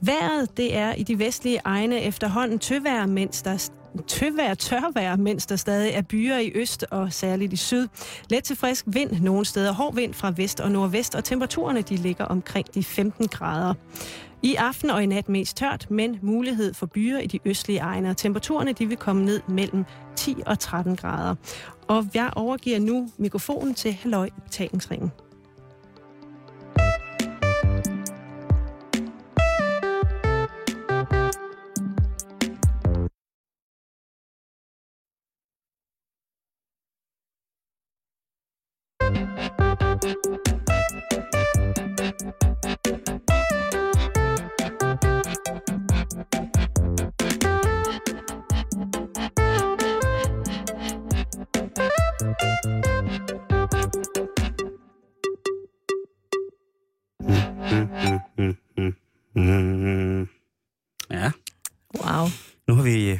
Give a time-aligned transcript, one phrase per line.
[0.00, 3.70] Været det er i de vestlige egne efterhånden tøvær, mens der
[4.06, 7.88] tøvær, tørvær, mens der stadig er byer i øst og særligt i syd.
[8.30, 11.96] Let til frisk vind nogle steder, hård vind fra vest og nordvest, og temperaturerne de
[11.96, 13.74] ligger omkring de 15 grader.
[14.42, 18.14] I aften og i nat mest tørt, men mulighed for byer i de østlige egne.
[18.14, 19.84] Temperaturerne de vil komme ned mellem
[20.16, 21.34] 10 og 13 grader.
[21.88, 25.12] Og jeg overgiver nu mikrofonen til Halløj Betalingsringen.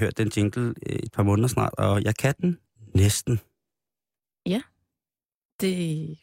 [0.06, 2.58] Hørt den jingle øh, et par måneder snart, og jeg kan den
[2.94, 3.40] næsten.
[5.60, 6.18] Det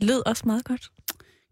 [0.00, 0.92] lød også meget godt.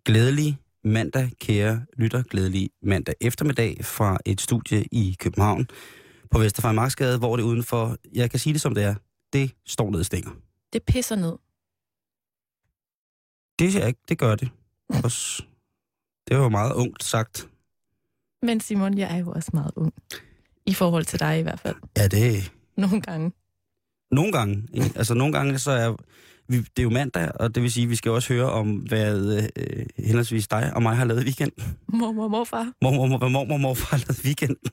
[0.05, 2.23] Glædelig mandag, kære lytter.
[2.23, 5.67] Glædelig mandag eftermiddag fra et studie i København
[6.31, 8.95] på Vesterfejmarksgade, hvor det udenfor, jeg kan sige det som det er,
[9.33, 10.31] det står ned stænger.
[10.73, 11.37] Det pisser ned.
[13.59, 14.51] Det, er ikke, det gør det.
[15.05, 15.43] Også,
[16.29, 17.49] det var jo meget ungt sagt.
[18.43, 19.95] Men Simon, jeg er jo også meget ung.
[20.69, 21.77] I forhold til dig i hvert fald.
[21.97, 23.33] Ja, det Nogle gange.
[24.11, 24.69] Nogle gange.
[24.75, 24.93] Ikke?
[24.97, 25.97] Altså nogle gange, så er
[26.49, 28.77] vi, det er jo mandag, og det vil sige, at vi skal også høre om,
[28.77, 31.79] hvad øh, henholdsvis dig og mig har lavet i weekenden.
[31.89, 32.73] Mormor og morfar.
[32.83, 34.71] Mormor, mor, hvad mormor og morfar har lavet i weekenden.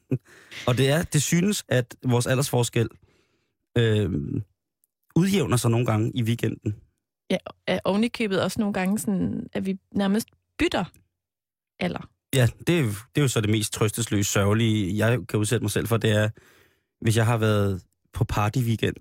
[0.68, 2.90] og det er, det synes, at vores aldersforskel
[3.78, 4.12] øh,
[5.16, 6.76] udjævner sig nogle gange i weekenden.
[7.30, 7.38] Ja,
[7.86, 10.28] oven i købet også nogle gange sådan, at vi nærmest
[10.60, 10.86] bytter
[11.80, 12.10] alder.
[12.36, 15.64] Ja, det er, jo- det er jo så det mest trøstesløse sørgelige, jeg kan udsætte
[15.64, 16.30] mig selv for, det er,
[17.02, 17.84] hvis jeg har været
[18.14, 18.96] på party weekend,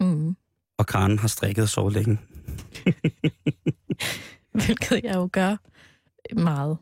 [0.00, 0.36] Mm.
[0.78, 2.18] og Karen har strikket og sovet længe.
[4.64, 5.56] Hvilket jeg jo gør
[6.40, 6.78] meget.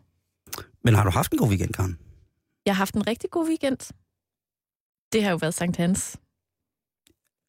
[0.85, 1.99] Men har du haft en god weekend, Karen?
[2.67, 3.93] Jeg har haft en rigtig god weekend.
[5.13, 6.17] Det har jo været Sankt Hans.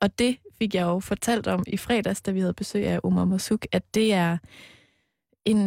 [0.01, 3.25] Og det fik jeg jo fortalt om i fredags, da vi havde besøg af Omar
[3.25, 4.37] Masuk, at det er
[5.45, 5.59] en,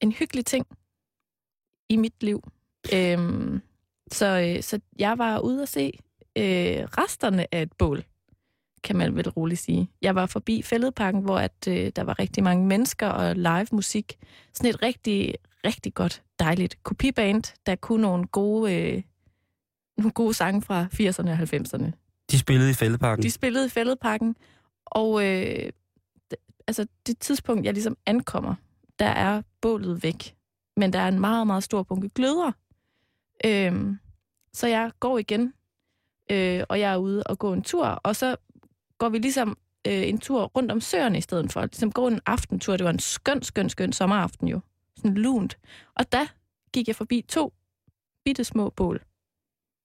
[0.00, 0.66] en hyggelig ting
[1.90, 2.42] i mit liv.
[2.94, 3.60] Øhm,
[4.12, 5.92] så, øh, så jeg var ude at se
[6.36, 8.04] øh, resterne af et bål,
[8.82, 9.90] kan man vel roligt sige.
[10.02, 14.18] Jeg var forbi Fælledparken, hvor at, øh, der var rigtig mange mennesker og live musik.
[14.54, 15.34] Sådan et rigtig,
[15.64, 19.02] rigtig godt, dejligt kopiband, der kunne nogle gode, øh,
[19.98, 21.90] nogle gode sange fra 80'erne og 90'erne.
[22.30, 23.22] De spillede i Fældeparken.
[23.22, 24.36] De spillede i Fælledparken,
[24.86, 25.72] og øh,
[26.66, 28.54] altså det tidspunkt, jeg ligesom ankommer,
[28.98, 30.34] der er bålet væk.
[30.80, 32.52] Men der er en meget, meget stor bunke gløder.
[33.44, 33.98] Øhm,
[34.52, 35.52] så jeg går igen,
[36.30, 38.36] øh, og jeg er ude og gå en tur, og så
[38.98, 41.62] går vi ligesom øh, en tur rundt om søerne i stedet for.
[41.62, 42.76] Ligesom gå en aftentur.
[42.76, 44.60] Det var en skøn, skøn, skøn sommeraften jo.
[44.96, 45.58] Sådan lunt.
[45.94, 46.26] Og der
[46.72, 47.52] gik jeg forbi to
[48.24, 49.02] bitte små bål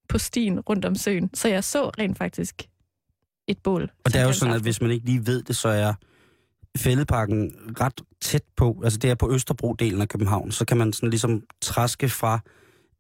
[0.10, 1.30] på stien rundt om søen.
[1.34, 2.70] Så jeg så rent faktisk
[3.48, 3.92] et bål.
[4.04, 5.94] Og det er jo sådan, at Hans hvis man ikke lige ved det, så er
[6.78, 11.10] Fældeparken ret tæt på, altså det er på Østerbro-delen af København, så kan man sådan
[11.10, 12.40] ligesom træske fra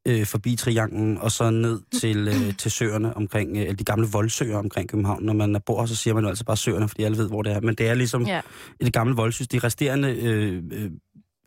[0.08, 4.58] øh, forbi Trianglen og så ned til, øh, til søerne omkring, øh, de gamle voldsøer
[4.58, 5.24] omkring København.
[5.24, 7.52] Når man bor, så siger man jo altså bare søerne, fordi alle ved, hvor det
[7.54, 7.62] er.
[7.62, 8.42] Men det er ligesom Ja.
[8.80, 9.60] i det gamle voldsystem.
[9.60, 10.92] De resterende øh, øh,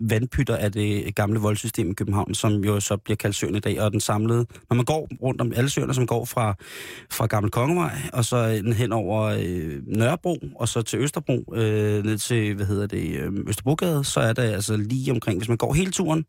[0.00, 3.80] vandpytter af det gamle voldsystem i København, som jo så bliver kaldt søen i dag,
[3.80, 6.54] og den samlede, når man går rundt om alle søerne, som går fra,
[7.10, 12.18] fra Gammel Kongevej, og så hen over øh, Nørrebro, og så til Østerbro, øh, ned
[12.18, 15.74] til, hvad hedder det, øh, Østerbrogade, så er det altså lige omkring, hvis man går
[15.74, 16.24] hele turen,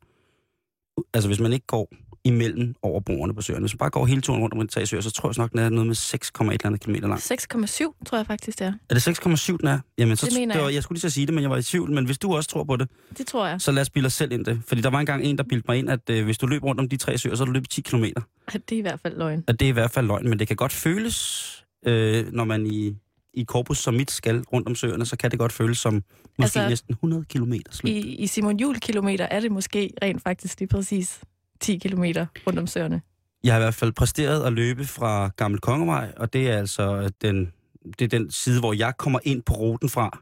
[1.13, 1.89] altså hvis man ikke går
[2.23, 4.85] imellem over broerne på søerne, hvis man bare går hele turen rundt om de tre
[4.85, 7.19] søer, så tror jeg nok, den er noget med 6,1 eller andet kilometer lang.
[7.19, 8.73] 6,7 tror jeg faktisk, det er.
[8.89, 9.79] Er det 6,7, den er?
[9.97, 10.75] Jamen, så, Det mener det var, jeg.
[10.75, 11.91] jeg skulle lige så sige det, men jeg var i tvivl.
[11.91, 13.61] Men hvis du også tror på det, Det tror jeg.
[13.61, 14.61] så lad os bilde os selv ind det.
[14.67, 16.81] Fordi der var engang en, der bildte mig ind, at øh, hvis du løb rundt
[16.81, 18.03] om de tre søer, så du løbet 10 km.
[18.03, 19.43] Det er i hvert fald løgn.
[19.47, 22.65] Og det er i hvert fald løgn, men det kan godt føles, øh, når man
[22.65, 22.95] i,
[23.33, 26.59] i korpus som mit skal rundt om søerne, så kan det godt føles som måske
[26.59, 27.53] altså, næsten 100 km.
[27.83, 31.19] I, I Simon Jul kilometer er det måske rent faktisk lige præcis
[31.61, 32.03] 10 km
[32.47, 33.01] rundt om søerne.
[33.43, 37.11] Jeg har i hvert fald præsteret at løbe fra Gammel Kongevej, og det er altså
[37.21, 37.51] den,
[37.99, 40.19] det er den side, hvor jeg kommer ind på ruten fra.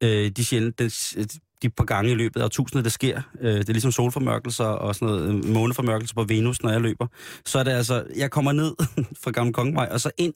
[0.00, 0.90] Øh, de sjældent, de,
[1.62, 3.22] de par gange i løbet af tusinder, det sker.
[3.40, 7.06] Øh, det er ligesom solformørkelser og sådan noget øh, måneformørkelser på Venus, når jeg løber.
[7.46, 8.74] Så er det altså, jeg kommer ned
[9.22, 10.34] fra Gammel Kongevej, og så ind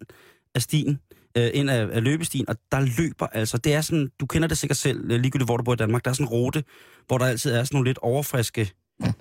[0.55, 1.01] af stien,
[1.37, 4.59] øh, ind af, af løbestien, og der løber altså, det er sådan, du kender det
[4.59, 6.65] sikkert selv, øh, ligegyldigt hvor du bor i Danmark, der er sådan en rute,
[7.07, 8.73] hvor der altid er sådan nogle lidt overfriske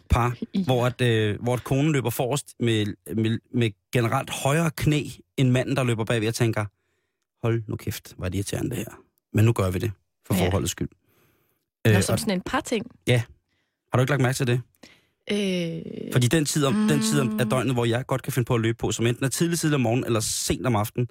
[0.10, 0.64] par, Ja.
[0.64, 2.86] hvor, at, øh, hvor at konen løber forrest med,
[3.16, 5.04] med, med generelt højere knæ
[5.38, 6.66] end manden, der løber bagved og tænker,
[7.46, 9.00] hold nu kæft, hvor er det irriterende det her.
[9.34, 9.92] Men nu gør vi det,
[10.28, 10.46] for Ja.
[10.46, 10.90] forholdets skyld.
[11.86, 12.86] Nå, Øh, som og, sådan en par ting.
[13.08, 13.18] har
[13.94, 14.62] du ikke lagt mærke til det?
[15.32, 16.88] Øh, Fordi den tid, om, mm.
[16.88, 17.40] den tid Mm.
[17.40, 19.60] af døgnet, hvor jeg godt kan finde på at løbe på, som enten er tidlig
[19.60, 21.08] tidlig om morgenen eller sent om aftenen,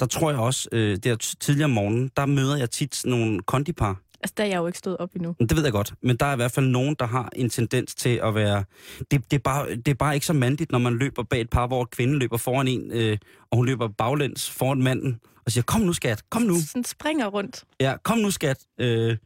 [0.00, 3.18] der tror jeg også, øh, det er tidligere om morgenen, der møder jeg tit sådan
[3.18, 4.00] nogle kondipar.
[4.20, 5.34] Altså, der er jeg jo ikke stået op endnu.
[5.40, 7.94] Det ved jeg godt, men der er i hvert fald nogen, der har en tendens
[7.94, 8.64] til at være...
[8.98, 11.50] Det, det, er, bare, det er bare ikke så mandigt, når man løber bag et
[11.50, 13.18] par, hvor kvinden løber foran en, øh,
[13.50, 17.26] og hun løber baglæns foran manden, og siger, kom nu skat, kom nu, Sådan springer
[17.26, 17.64] rundt.
[17.80, 18.58] ja, kom nu skat.
[18.80, 19.16] Øh,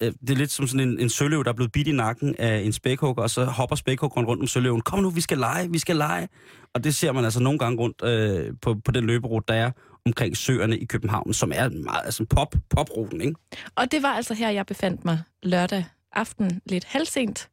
[0.00, 2.34] øh, det er lidt som sådan en, en søløv, der er blevet bidt i nakken
[2.38, 4.80] af en spækhugger, og så hopper spækhuggeren rundt om søløven.
[4.80, 6.28] Kom nu, vi skal lege, vi skal lege.
[6.74, 9.70] Og det ser man altså nogle gange rundt øh, på, på den løberute, der er
[10.08, 13.34] omkring søerne i København, som er meget altså pop, popruten, ikke?
[13.74, 17.50] Og det var altså her, jeg befandt mig lørdag aften lidt halvsent,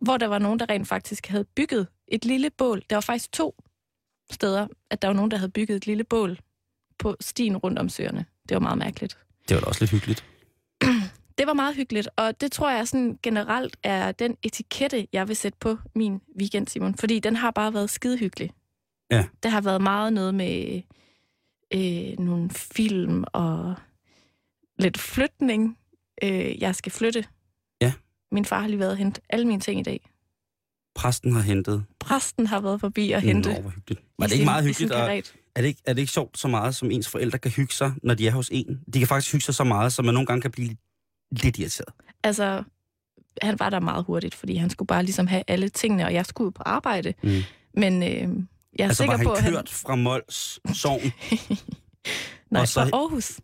[0.00, 2.82] hvor der var nogen, der rent faktisk havde bygget et lille bål.
[2.90, 3.62] Der var faktisk to
[4.30, 6.38] steder, at der var nogen, der havde bygget et lille bål
[6.98, 8.24] på stien rundt om søerne.
[8.48, 9.18] Det var meget mærkeligt.
[9.48, 10.24] Det var da også lidt hyggeligt.
[11.38, 15.36] Det var meget hyggeligt, og det tror jeg sådan generelt er den etikette, jeg vil
[15.36, 16.94] sætte på min weekend, Simon.
[16.94, 18.50] Fordi den har bare været skidehyggelig.
[19.10, 19.24] Ja.
[19.42, 20.82] Det har været meget noget med
[21.74, 23.74] øh, nogle film og
[24.78, 25.78] lidt flytning.
[26.24, 27.24] Øh, jeg skal flytte.
[27.80, 27.92] Ja.
[28.32, 30.08] Min far har lige været og hentet alle mine ting i dag.
[30.94, 31.84] Præsten har hentet.
[32.00, 33.54] Præsten har været forbi og hentet.
[33.54, 34.02] Nå, hvor hyggeligt.
[34.18, 34.92] Var det ikke sin- meget hyggeligt?
[34.92, 35.00] Og
[35.54, 37.92] er, det ikke, er det ikke sjovt så meget, som ens forældre kan hygge sig,
[38.02, 38.80] når de er hos en?
[38.94, 40.76] De kan faktisk hygge sig så meget, så man nogle gange kan blive
[41.30, 41.88] lidt irriteret.
[42.24, 42.62] Altså,
[43.42, 46.26] han var der meget hurtigt, fordi han skulle bare ligesom have alle tingene, og jeg
[46.26, 47.14] skulle på arbejde.
[47.22, 47.30] Mm.
[47.74, 48.44] Men øh,
[48.78, 49.52] jeg er Altså sikker var på, han han...
[49.52, 51.00] kørt fra Mols Sogn?
[52.50, 53.40] Nej, så- fra Aarhus.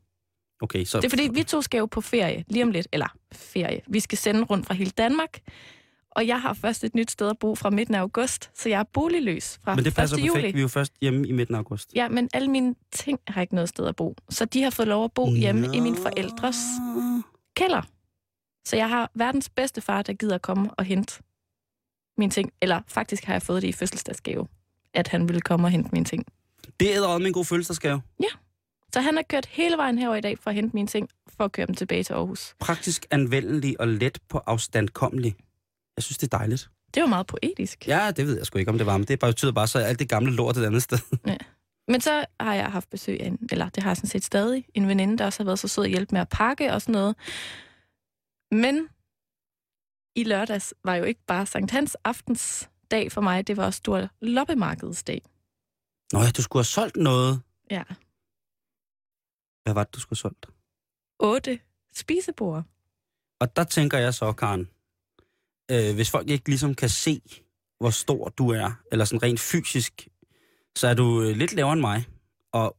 [0.61, 0.99] Okay, så...
[1.01, 2.89] Det er fordi, vi to skal jo på ferie lige om lidt.
[2.93, 3.81] Eller ferie.
[3.89, 5.39] Vi skal sende rundt fra hele Danmark.
[6.11, 8.81] Og jeg har først et nyt sted at bo fra midten af august, så jeg
[8.81, 10.23] er boligløs fra Men det passer 1.
[10.23, 10.37] perfekt.
[10.45, 10.53] juli.
[10.53, 11.93] Vi er jo først hjemme i midten af august.
[11.95, 14.15] Ja, men alle mine ting har ikke noget sted at bo.
[14.31, 16.57] Så de har fået lov at bo hjemme i mine forældres
[17.57, 17.83] kælder.
[18.69, 21.23] Så jeg har verdens bedste far, der gider komme og hente
[22.19, 22.53] mine ting.
[22.63, 24.47] Eller faktisk har jeg fået det i fødselsdagsgave,
[24.95, 26.27] at han ville komme og hente mine ting.
[26.81, 28.03] Det er også en god fødselsdagsgave.
[28.93, 31.45] Så han har kørt hele vejen herover i dag for at hente mine ting, for
[31.45, 32.55] at køre dem tilbage til Aarhus.
[32.59, 35.37] Praktisk anvendelig og let på afstandkommelig.
[35.97, 36.71] Jeg synes, det er dejligt.
[36.95, 37.89] Det var meget poetisk.
[37.89, 39.99] Ja, det ved jeg sgu ikke, om det var, men det betyder bare så, alt
[39.99, 40.99] det gamle lort et andet sted.
[41.91, 44.65] Men så har jeg haft besøg af en, eller det har jeg sådan set stadig,
[44.75, 46.93] en veninde, der også har været så sød at hjælpe med at pakke og sådan
[46.93, 47.17] noget.
[48.53, 48.89] Men
[50.17, 53.79] i lørdags var jo ikke bare Sankt Hans aftens dag for mig, det var også
[53.79, 55.23] stor loppemarkedsdag.
[56.13, 57.41] Nå ja, du skulle have solgt noget.
[57.71, 57.83] Ja.
[59.63, 60.47] Hvad var det, du skulle have solgt?
[61.19, 61.61] Otte
[61.95, 62.65] spisebord.
[63.41, 64.69] Og der tænker jeg så, Karen,
[65.71, 67.21] øh, hvis folk ikke ligesom kan se,
[67.81, 70.09] hvor stor du er, eller sådan rent fysisk,
[70.77, 72.07] så er du øh, lidt lavere end mig,
[72.53, 72.77] og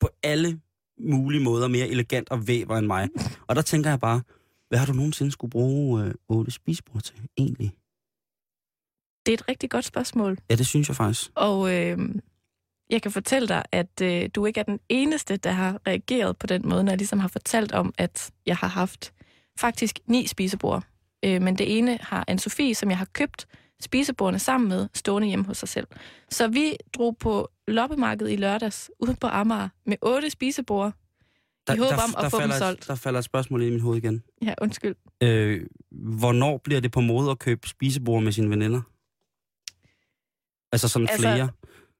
[0.00, 0.60] på alle
[0.98, 3.08] mulige måder mere elegant og væver end mig.
[3.48, 4.22] Og der tænker jeg bare,
[4.68, 7.72] hvad har du nogensinde skulle bruge øh, otte spisebord til, egentlig?
[9.26, 10.38] Det er et rigtig godt spørgsmål.
[10.50, 11.30] Ja, det synes jeg faktisk.
[11.34, 11.98] Og øh,
[12.90, 16.46] jeg kan fortælle dig, at øh, du ikke er den eneste, der har reageret på
[16.46, 19.12] den måde, når jeg ligesom har fortalt om, at jeg har haft
[19.58, 20.84] faktisk ni spisebord.
[21.24, 23.46] Øh, men det ene har Anne-Sophie, som jeg har købt
[23.82, 25.86] spisebordene sammen med, stående hjemme hos sig selv.
[26.30, 30.92] Så vi drog på loppemarkedet i lørdags ude på Amager med otte spisebord.
[31.74, 32.88] I håb om at få dem solgt.
[32.88, 34.22] Der falder et spørgsmål i min hoved igen.
[34.42, 34.94] Ja, undskyld.
[35.22, 38.80] Øh, hvornår bliver det på mode at købe spisebord med sine veninder?
[40.72, 41.48] Altså sådan Altså, flere?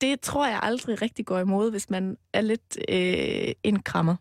[0.00, 4.17] Det tror jeg aldrig rigtig går imod, hvis man er lidt øh, en krammer.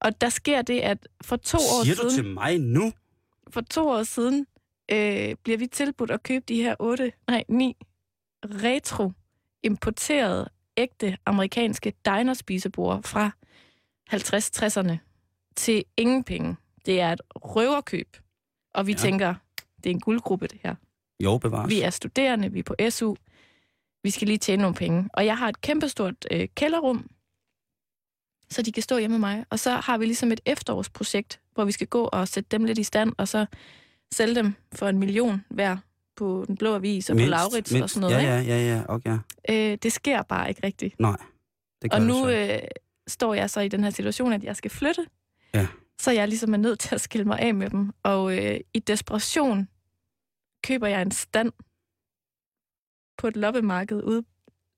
[0.00, 2.14] Og der sker det, at for to år Siger du siden...
[2.14, 2.92] til mig nu?
[3.52, 4.46] for to år siden
[4.92, 7.76] øh, bliver vi tilbudt at købe de her otte, nej, ni
[8.44, 9.12] retro
[9.62, 13.30] importerede ægte amerikanske diner-spisebord fra
[14.12, 14.96] 50-60'erne
[15.56, 16.56] til ingen penge.
[16.86, 18.16] Det er et røverkøb.
[18.74, 18.98] Og vi ja.
[18.98, 19.34] tænker,
[19.76, 20.74] det er en guldgruppe, det her.
[21.20, 21.70] Jo, bevares.
[21.70, 23.14] Vi er studerende, vi er på SU.
[24.02, 25.08] Vi skal lige tjene nogle penge.
[25.12, 27.10] Og jeg har et kæmpestort øh, kælderrum,
[28.50, 29.44] så de kan stå hjemme med mig.
[29.50, 32.78] Og så har vi ligesom et efterårsprojekt, hvor vi skal gå og sætte dem lidt
[32.78, 33.46] i stand, og så
[34.14, 35.76] sælge dem for en million hver
[36.16, 38.24] på Den Blå Avis og på Laurits og sådan noget.
[38.24, 38.52] Ja, ikke?
[38.52, 39.18] ja, ja, ja, okay.
[39.48, 41.00] Øh, det sker bare ikke rigtigt.
[41.00, 41.16] Nej,
[41.82, 42.58] det gør Og nu øh,
[43.06, 45.06] står jeg så i den her situation, at jeg skal flytte.
[45.54, 45.66] Ja.
[46.00, 47.92] Så jeg ligesom er nødt til at skille mig af med dem.
[48.02, 49.68] Og øh, i desperation
[50.64, 51.52] køber jeg en stand
[53.22, 54.22] på et loppemarked ude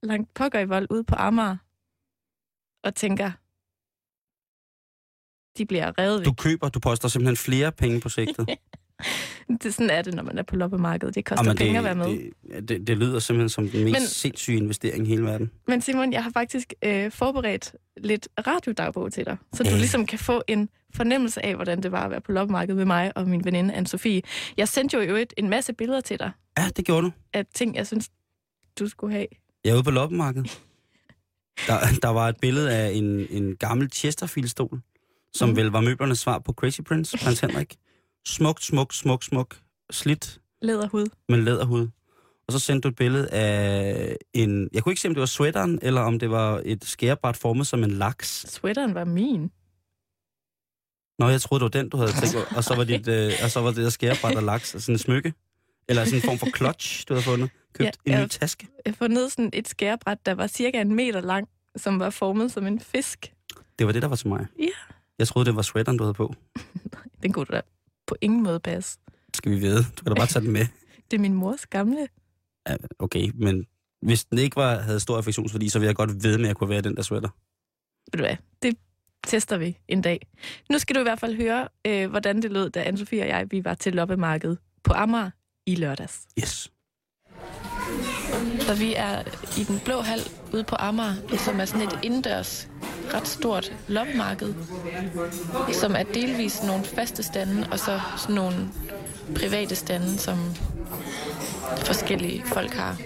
[0.03, 1.57] langt pokker i vold ude på Amager.
[2.85, 3.31] Og tænker,
[5.59, 6.25] de bliver revet væk.
[6.27, 8.49] Du køber, du poster simpelthen flere penge på sigtet.
[9.63, 11.15] Det, sådan er det, når man er på loppemarkedet.
[11.15, 12.07] Det koster Jamen, penge at være med.
[12.07, 15.51] Det, det, det lyder simpelthen som den mest Men- sindssyge investering i hele verden.
[15.69, 19.77] Men Simon, jeg har faktisk øh, forberedt lidt radiodagbog til dig, så du Øh.
[19.77, 23.17] ligesom kan få en fornemmelse af, hvordan det var at være på loppemarkedet med mig
[23.17, 24.21] og min veninde Anne-Sophie.
[24.57, 27.13] Jeg sendte jo i øvrigt en masse billeder til dig Ja, det gjorde du.
[27.33, 28.11] af ting, jeg synes,
[28.79, 29.27] du skulle have.
[29.65, 30.63] Jeg er ude på loppemarkedet.
[31.67, 34.81] Der, der var et billede af en, en gammel Chesterfield-stol,
[35.35, 35.57] som mm.
[35.57, 37.77] vel var møblernes svar på Crazy Prince, prins Henrik.
[38.27, 39.63] Smukt, smukt, smukt, smukt.
[39.91, 41.07] Slidt Læderhud.
[41.29, 41.89] med læderhud.
[42.47, 44.69] Og så sendte du et billede af en...
[44.73, 47.67] Jeg kunne ikke se, om det var sweateren, eller om det var et skærebræt formet
[47.67, 48.47] som en laks.
[48.49, 49.51] Sweateren var min.
[51.19, 52.57] Nå, jeg troede, det var den, du havde tænkt.
[52.57, 54.99] Og så var, dit, øh, og så var det der skærebræt af laks, sådan en
[54.99, 55.35] smykke.
[55.89, 57.51] Eller sådan en form for clutch, du havde fundet.
[57.75, 58.69] Købt Ja, en ny taske.
[58.85, 62.53] Jeg har fundet sådan et skærebræt, der var cirka en meter lang, som var formet
[62.53, 63.33] som en fisk.
[63.79, 64.47] Det var det, der var til mig.
[64.59, 64.69] Ja.
[65.19, 66.35] Jeg troede, det var sweateren, du havde på.
[67.23, 67.61] Den kunne du da
[68.07, 68.99] på ingen måde passe.
[69.35, 69.79] Skal vi vide?
[69.79, 70.67] Du kan da bare tage den med.
[71.11, 72.09] Det er min mors gamle.
[72.69, 73.67] Ja, okay, men
[74.03, 76.57] hvis den ikke var, havde stor affektionsværdi, så ville jeg godt ved med, at jeg
[76.57, 77.29] kunne være den der sweater.
[78.13, 78.77] Ved du hvad, det
[79.27, 80.27] tester vi en dag.
[80.71, 83.47] Nu skal du i hvert fald høre, øh, hvordan det lød, da Anne-Sophie og jeg
[83.51, 85.31] vi var til loppemarkedet på Amager
[85.67, 86.27] i lørdags.
[86.41, 86.73] Yes.
[88.61, 89.23] Så vi er
[89.59, 90.21] i den blå hal
[90.53, 92.69] ude på Amager, som er sådan et indendørs
[93.15, 94.55] ret stort loppemarked,
[95.73, 98.69] som er delvis nogle faste stande, og så sådan nogle
[99.35, 100.39] private stande, som
[101.77, 102.97] forskellige folk har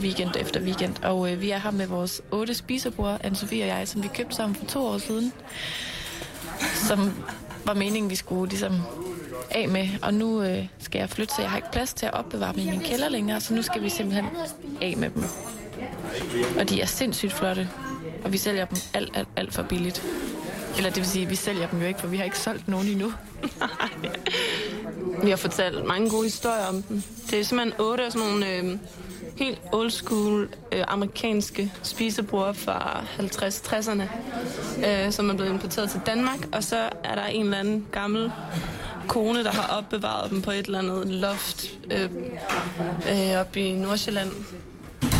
[0.00, 0.94] weekend efter weekend.
[1.02, 4.36] Og øh, vi er her med vores otte spisebord, Anne-Sophie og jeg, som vi købte
[4.36, 5.32] sammen for to år siden,
[6.74, 7.12] som
[7.64, 8.72] var meningen, vi skulle ligesom
[9.50, 9.88] af med.
[10.02, 12.60] Og nu øh, skal jeg flytte, så jeg har ikke plads til at opbevare dem
[12.60, 14.26] i min kælder længere, så nu skal vi simpelthen
[14.80, 15.24] af med dem.
[16.58, 17.68] Og de er sindssygt flotte,
[18.24, 20.02] og vi sælger dem alt, alt, alt for billigt.
[20.76, 22.88] Eller det vil sige, vi sælger dem jo ikke, for vi har ikke solgt nogen
[22.88, 23.12] endnu.
[25.24, 27.02] Vi har fortalt mange gode historier om dem.
[27.30, 28.78] Det er simpelthen otte af sådan nogle øh,
[29.36, 34.02] helt old school øh, amerikanske spisebord fra 50-60'erne,
[34.86, 36.48] øh, som er blevet importeret til Danmark.
[36.52, 38.32] Og så er der en eller anden gammel
[39.08, 42.10] kone, der har opbevaret dem på et eller andet loft øh,
[43.10, 44.30] øh, oppe i Nordsjælland.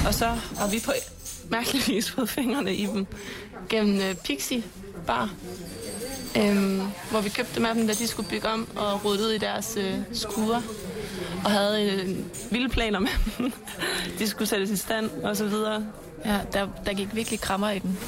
[0.07, 0.27] Og så
[0.59, 0.93] har vi på
[1.51, 3.07] mærkelig vis fået fingrene i dem
[3.69, 4.62] gennem øh, Pixie
[5.07, 5.31] Bar.
[6.37, 9.31] Øhm, hvor vi købte dem af dem, da de skulle bygge om og rydde ud
[9.31, 10.62] i deres øh, skurer.
[11.45, 12.17] Og havde øh,
[12.51, 13.09] vilde planer med
[13.39, 13.53] dem.
[14.19, 15.87] de skulle sættes i stand og så videre.
[16.25, 17.99] Ja, der, der gik virkelig krammer i den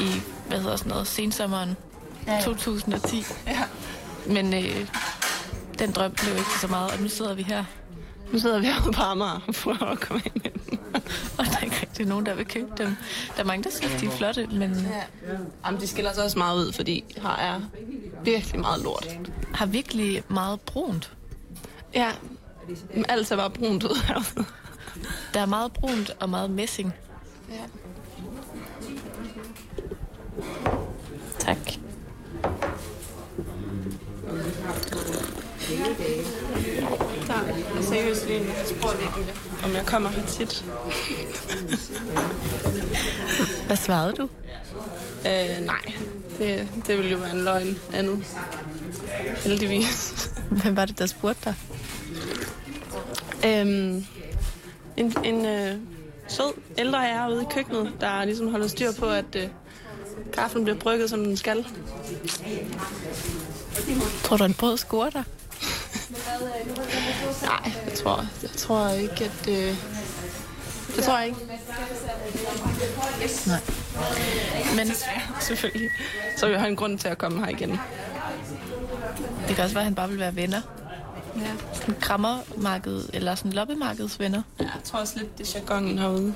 [0.00, 1.76] i, hvad hedder sådan noget, sensommeren
[2.26, 2.40] ja, ja.
[2.40, 3.24] 2010.
[3.46, 3.58] Ja.
[4.26, 4.88] Men øh,
[5.78, 7.64] den drøm blev ikke så meget, og nu sidder vi her,
[8.32, 10.78] Nu sidder vi herude på Amager prøver at komme ind med dem.
[11.38, 12.96] og der er ikke rigtig nogen, der vil købe dem.
[13.36, 14.86] Der er mange, der synes, de er flotte, men
[15.66, 17.60] Jamen, de skiller sig også meget ud, fordi her er
[18.24, 19.08] virkelig meget lort.
[19.54, 21.12] har virkelig meget brunt.
[21.94, 22.10] Ja,
[23.08, 24.46] alt ser bare brunt ud herude.
[25.34, 26.92] Der er meget brunt og meget messing.
[27.50, 27.54] Ja.
[31.38, 31.58] Tak.
[37.76, 38.26] Er seriøst
[39.64, 40.64] om jeg kommer her tit.
[43.66, 44.28] Hvad svarede du?
[45.26, 45.94] Øh, nej,
[46.38, 48.24] det, det ville jo være en løgn andet.
[49.36, 50.30] Heldigvis.
[50.50, 51.54] Hvem var det, der spurgte dig?
[53.46, 54.04] Øhm,
[54.96, 55.76] en en øh,
[56.28, 59.48] sød ældre herre ude i køkkenet, der ligesom holder styr på, at øh,
[60.32, 61.66] kaffen bliver brygget, som den skal.
[64.24, 65.24] Tror du, en scorer dig?
[67.42, 69.48] Nej, jeg tror, jeg tror ikke, at...
[69.48, 69.76] Øh,
[70.96, 71.38] det tror jeg ikke.
[73.46, 73.60] Nej.
[74.76, 74.94] Men
[75.40, 75.90] Selvfølgelig.
[76.36, 77.70] Så jeg have en grund til at komme her igen.
[79.48, 80.60] det kan også være, at han bare vil være venner.
[81.36, 81.50] Ja.
[81.72, 84.42] Sådan krammermarked, eller sådan loppemarkedsvenner.
[84.58, 86.34] Jeg tror også lidt, det er jargonen herude.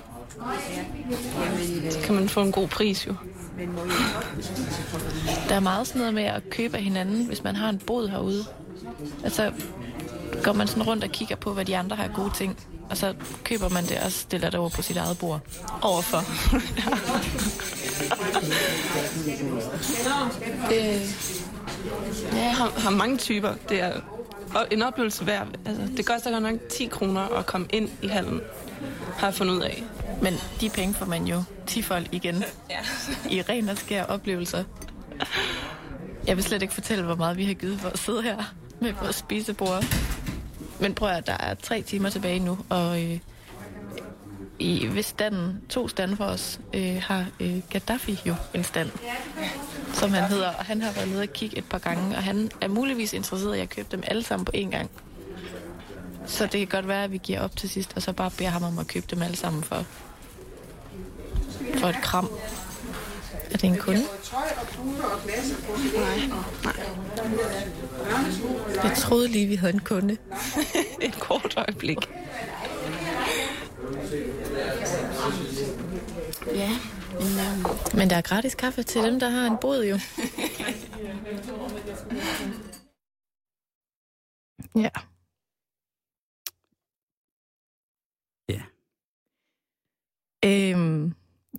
[1.90, 3.14] Så kan man få en god pris jo.
[5.48, 8.08] Der er meget sådan noget med at købe af hinanden, hvis man har en bod
[8.08, 8.44] herude.
[9.24, 9.52] Altså,
[10.42, 12.58] går man sådan rundt og kigger på, hvad de andre har gode ting,
[12.90, 13.14] og så
[13.44, 15.40] køber man det og stiller det over på sit eget bord.
[15.82, 16.18] Overfor.
[20.68, 21.14] det,
[22.32, 23.54] ja, jeg har, har mange typer.
[23.68, 23.92] Det er
[24.70, 25.46] en oplevelse værd.
[25.66, 28.40] Altså, det koster godt nok 10 kroner at komme ind i hallen,
[29.16, 29.84] har jeg fundet ud af.
[30.22, 32.34] Men de penge får man jo tifold igen
[32.70, 32.78] Ja.
[33.30, 34.64] i ren og skær oplevelser.
[36.26, 38.92] Jeg vil slet ikke fortælle, hvor meget vi har givet for at sidde her med
[38.92, 39.84] vores spisebord.
[40.80, 43.18] Men prøv at der er tre timer tilbage nu, og øh,
[44.58, 48.90] i, hvis standen, to stande for os, øh, har øh, Gaddafi jo en stand,
[49.92, 50.48] som han hedder.
[50.48, 53.56] Og han har været nede og kigge et par gange, og han er muligvis interesseret
[53.56, 54.90] i at købe dem alle sammen på én gang.
[56.26, 58.50] Så det kan godt være, at vi giver op til sidst, og så bare beder
[58.50, 59.84] ham om at købe dem alle sammen for,
[61.74, 62.30] for et kram.
[63.50, 64.02] Er det en kunde?
[65.94, 66.18] Nej,
[66.64, 66.76] nej.
[68.84, 70.16] Jeg troede lige, vi havde en kunde.
[71.06, 71.98] et kort øjeblik.
[76.54, 76.70] Ja,
[77.12, 79.98] men øhm, Men der er gratis kaffe til dem, der har en bod jo.
[84.84, 84.90] ja.
[88.48, 88.62] Ja.
[90.44, 91.14] Øhm,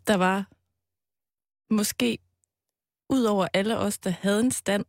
[0.07, 0.47] der var
[1.73, 2.17] måske,
[3.09, 4.85] ud over alle os, der havde en stand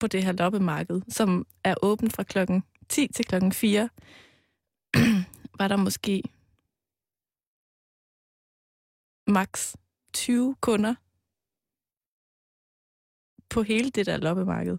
[0.00, 3.88] på det her loppemarked, som er åben fra klokken 10 til klokken 4,
[5.58, 6.22] var der måske
[9.26, 9.74] max
[10.12, 10.94] 20 kunder
[13.50, 14.78] på hele det der loppemarked.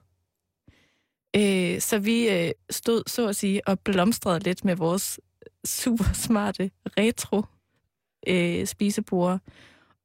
[1.35, 5.19] Øh, så vi øh, stod, så at sige, og blomstrede lidt med vores
[5.79, 7.43] super smarte retro
[8.27, 9.39] øh, spisebord.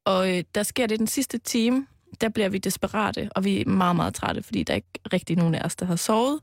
[0.04, 1.86] Og øh, der sker det den sidste time,
[2.20, 5.36] der bliver vi desperate, og vi er meget, meget trætte, fordi der er ikke rigtig
[5.36, 6.40] nogen af os, der har sovet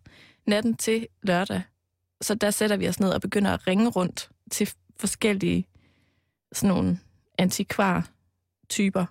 [0.47, 1.61] natten til lørdag.
[2.21, 5.67] Så der sætter vi os ned og begynder at ringe rundt til forskellige
[6.51, 6.99] sådan nogle
[7.37, 9.05] antikvar-typer.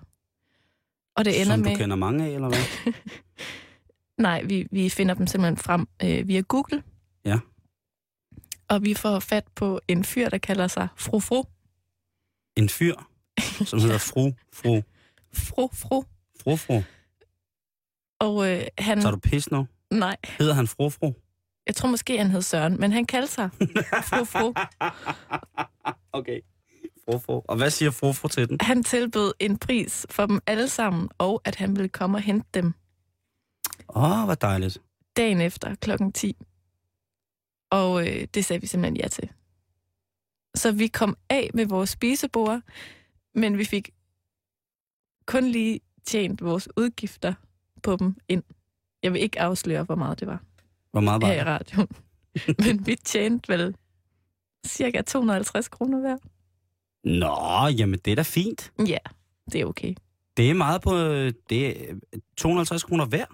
[1.16, 1.70] Og det ender Som med...
[1.70, 2.92] du kender mange af, eller hvad?
[4.18, 6.82] Nej, vi, vi finder dem simpelthen frem øh, via Google.
[7.24, 7.38] Ja.
[8.68, 11.44] Og vi får fat på en fyr, der kalder sig Fru Fru.
[12.60, 12.94] En fyr,
[13.64, 14.82] som hedder fru, fru,
[15.34, 16.04] Fru Fru.
[16.42, 16.82] fru, fru.
[18.20, 19.00] Og øh, han...
[19.00, 19.66] Tager du pis nu?
[19.90, 21.12] Nej, Hedder han fru, fru?
[21.66, 23.50] jeg tror måske, han hed Søren, men han kaldte sig
[24.04, 24.48] Fru Fru.
[26.18, 26.40] okay.
[27.04, 27.42] Fru, fru.
[27.44, 28.56] Og hvad siger fru, fru til den?
[28.60, 32.48] Han tilbød en pris for dem alle sammen, og at han ville komme og hente
[32.54, 32.74] dem
[33.94, 34.78] Åh, oh, hvor dejligt.
[35.16, 36.36] dagen efter klokken 10.
[37.70, 39.28] Og øh, det sagde vi simpelthen ja til.
[40.54, 42.60] Så vi kom af med vores spisebord,
[43.34, 43.90] men vi fik
[45.26, 47.34] kun lige tjent vores udgifter
[47.82, 48.42] på dem ind.
[49.02, 50.40] Jeg vil ikke afsløre, hvor meget det var
[50.92, 51.46] Hvor meget var her i det?
[51.46, 51.88] radioen.
[52.66, 53.74] men vi tjente vel
[54.66, 56.16] cirka 250 kroner hver.
[57.04, 58.72] Nå, jamen det er da fint.
[58.86, 58.98] Ja,
[59.52, 59.94] det er okay.
[60.36, 60.90] Det er meget på...
[61.50, 61.94] Det er
[62.36, 63.24] 250 kroner hver.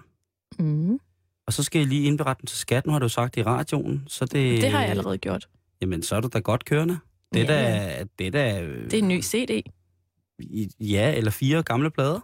[0.59, 0.99] Mm.
[1.47, 4.03] Og så skal jeg lige indberette den til skatten, har du sagt i radioen.
[4.07, 5.49] Så det, Det har jeg allerede gjort.
[5.81, 6.99] Jamen, så er du da godt kørende.
[7.33, 8.05] Det er Ja, da...
[8.19, 9.63] Det er da Det er en ny CD.
[10.79, 12.19] Ja, eller fire gamle plader.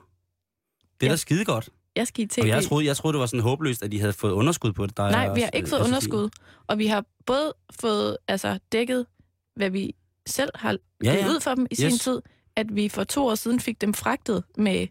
[0.99, 1.11] Det er Ja.
[1.11, 1.69] da skide godt.
[1.95, 2.41] Jeg skal i TV.
[2.41, 4.85] Og jeg troede, jeg troede, det var sådan håbløst, at de havde fået underskud på
[4.87, 4.97] det.
[4.97, 6.29] Der Nej, vi har også- ikke fået altså, underskud.
[6.67, 9.05] Og vi har både fået altså, dækket,
[9.55, 11.27] hvad vi selv har Ja, ja.
[11.27, 11.99] ud for dem i sin Yes.
[11.99, 12.21] tid,
[12.55, 14.87] at vi for to år siden fik dem fragtet med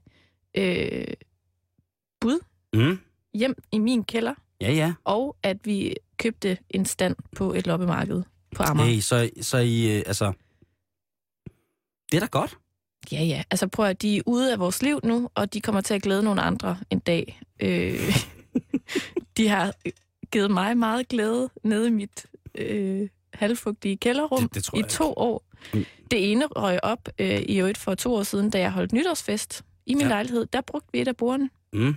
[0.54, 1.04] øh,
[2.20, 2.38] bud
[2.74, 2.98] Mm,
[3.34, 4.92] hjem i min kælder, ja, ja.
[5.04, 8.22] og at vi købte en stand på et loppemarked
[8.56, 8.90] på Amager.
[8.90, 10.32] Hey, så, så I, øh, altså...
[12.10, 12.58] Det er da godt.
[13.12, 13.42] Ja, ja.
[13.50, 16.02] Altså prøv at de er ude af vores liv nu, og de kommer til at
[16.02, 17.40] glæde nogle andre en dag.
[17.60, 18.16] Øh,
[19.36, 19.74] de har
[20.32, 25.44] givet mig meget glæde nede i mit øh, halvfugtige kælderrum Det- det i to år.
[25.74, 25.84] Mm.
[26.10, 29.64] Det ene røg op øh, i øvrigt for to år siden, da jeg holdt nytårsfest
[29.86, 30.08] i min ja.
[30.08, 30.46] lejlighed.
[30.46, 31.94] Der brugte vi et af bordene Mm.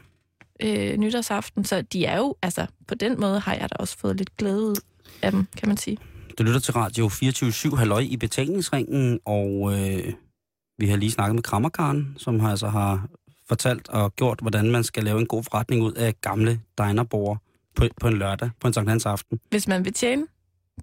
[0.60, 4.18] øh, nytårsaften, så de er jo, altså på den måde har jeg da også fået
[4.18, 4.76] lidt glæde ud
[5.22, 5.98] af dem, kan man sige.
[6.38, 10.13] Du lytter til Radio 24-7 Halløj i betalingsringen, og øh,
[10.78, 13.10] vi har lige snakket med Krammerkaren, som har, altså har
[13.48, 17.38] fortalt og gjort, hvordan man skal lave en god forretning ud af gamle dinerborer
[17.76, 19.39] på, på en lørdag, på en Sankt Hans aften.
[19.50, 20.28] Hvis man vil tjene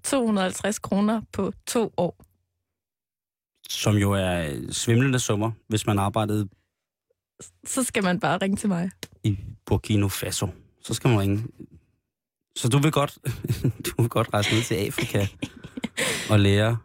[0.03, 2.23] 250 kroner på to år,
[3.69, 6.47] Som jo er svimlende summer, hvis man arbejdede
[7.65, 8.91] så skal man bare ringe til mig.
[9.23, 10.47] i Burkina Faso.
[10.81, 11.43] Så skal man ringe.
[12.55, 13.17] Så du vil godt,
[13.85, 15.27] du vil godt rejse ned til Afrika
[16.29, 16.77] og lære,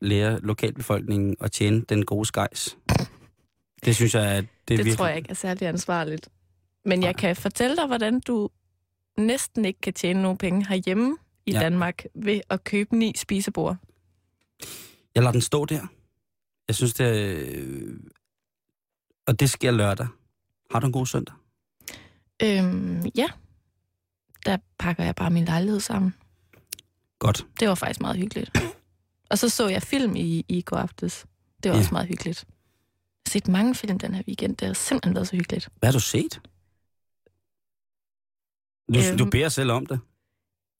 [0.00, 2.76] lære lokalbefolkningen at tjene den gode skejs.
[3.84, 4.96] Det synes jeg, at det, Det, det virkelig...
[4.98, 6.28] tror jeg ikke er særlig ansvarligt.
[6.84, 7.06] Men Nej.
[7.06, 8.50] jeg kan fortælle dig, hvordan du
[9.18, 11.58] næsten ikke kan tjene nogen penge herhjemme i Ja.
[11.58, 11.64] ja.
[11.64, 13.76] Danmark ved at købe ni spisebord.
[15.14, 15.86] Jeg lader den stå der.
[16.68, 17.44] Jeg synes, det er...
[17.48, 17.96] øh,
[19.26, 20.06] Og det sker lørdag.
[20.70, 21.34] Har du en god søndag?
[22.42, 23.28] Øhm, ja,
[24.46, 26.14] der pakker jeg bare min lejlighed sammen.
[27.18, 27.46] Godt.
[27.60, 28.50] Det var faktisk meget hyggeligt.
[29.30, 31.26] Og så så jeg film i, i går aftes.
[31.62, 31.74] Det var Ja.
[31.74, 31.78] ja.
[31.80, 32.44] også meget hyggeligt.
[32.48, 34.56] Jeg har set mange film den her weekend.
[34.56, 35.68] Det har simpelthen været så hyggeligt.
[35.78, 36.40] Hvad har du set?
[38.94, 39.18] Du, Øhm.
[39.18, 40.00] du beder selv om det.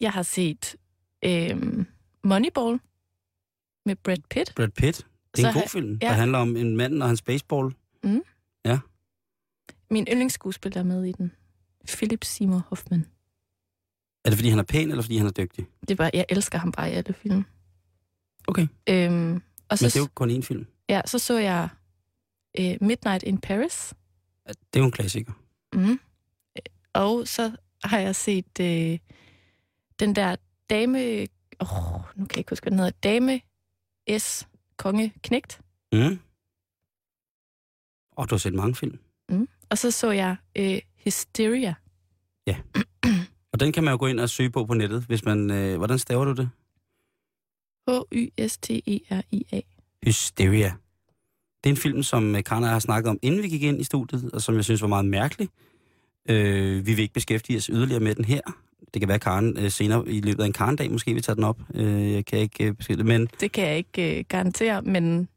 [0.01, 0.77] Jeg har set
[1.25, 1.87] øhm,
[2.25, 2.81] Moneyball.
[3.87, 4.55] med Brad Pitt.
[4.57, 5.07] Brad Pitt.
[5.37, 6.07] Det er Så en god film, ja.
[6.09, 7.75] der handler om en mand og hans baseball.
[9.90, 11.33] Min yndlingsskuespiller er med i den.
[11.88, 13.07] Philip Seymour Hoffman.
[14.24, 15.66] Er det, fordi han er pæn, eller fordi han er dygtig?
[15.80, 17.44] Det er bare, jeg elsker ham bare i alle film.
[18.48, 18.66] Okay.
[18.88, 20.66] Øhm, og så, Men det er jo kun én film.
[20.88, 21.68] ja, så så jeg
[22.61, 23.94] øh, Midnight in Paris.
[24.46, 25.32] Det er jo en klassiker.
[25.74, 26.00] Mm.
[26.94, 27.52] Og så
[27.85, 28.98] har jeg set øh,
[30.00, 30.37] den der
[30.70, 31.26] dame...
[31.61, 32.92] Åh, oh, nu kan jeg ikke huske, hvad den hedder.
[33.02, 33.40] Dame
[34.18, 34.48] S.
[34.76, 35.61] Konge Knægt.
[35.92, 36.18] Mm.
[38.12, 38.98] Og du har set mange film.
[39.70, 41.74] Og så så jeg øh, Hysteria.
[43.52, 45.50] Og den kan man jo gå ind og søge på på nettet, hvis man...
[45.50, 46.50] Øh, hvordan staver du det?
[47.88, 49.60] H-Y-S-T-E-R-I-A.
[50.04, 50.72] Hysteria.
[51.64, 53.84] Det er en film, som øh, jeg har snakket om, inden vi gik ind i
[53.84, 55.48] studiet, og som jeg synes var meget mærkelig.
[56.28, 58.40] Øh, vi vil ikke beskæftige os yderligere med den her.
[58.94, 61.44] Det kan være, Karen øh, senere i løbet af en Karen-dag måske vil tage den
[61.44, 61.60] op.
[61.74, 65.28] Øh, jeg kan ikke øh, beskrive det, men Det kan jeg ikke øh, garantere, men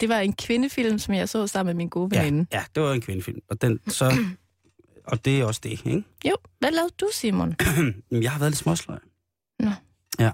[0.00, 2.46] det var en kvindefilm, som jeg så sammen med min gode ja, veninde.
[2.52, 3.40] ja, det var en kvindefilm.
[3.48, 4.12] Og, den, så,
[5.06, 6.04] og det er også det, ikke?
[6.24, 7.54] Jo, hvad lavede du, Simon?
[8.10, 8.98] Jeg har været lidt småsløj.
[9.58, 9.70] Nå.
[10.18, 10.32] Ja.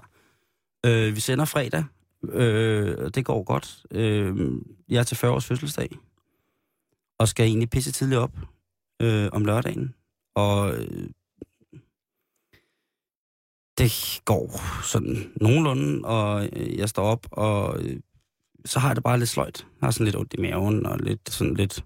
[0.85, 1.83] Øh, vi sender fredag.
[2.29, 3.85] Øh, og det går godt.
[3.91, 4.51] Øh,
[4.89, 5.89] jeg er til 40 års fødselsdag.
[7.19, 8.37] Og skal egentlig pisse tidligt op
[9.01, 9.95] øh, om lørdagen.
[10.35, 11.09] Og øh,
[13.77, 17.99] det går sådan nogenlunde, og øh, jeg står op, og øh,
[18.65, 19.67] så har jeg det bare lidt sløjt.
[19.81, 21.85] Jeg har sådan lidt ondt i maven, og lidt sådan lidt,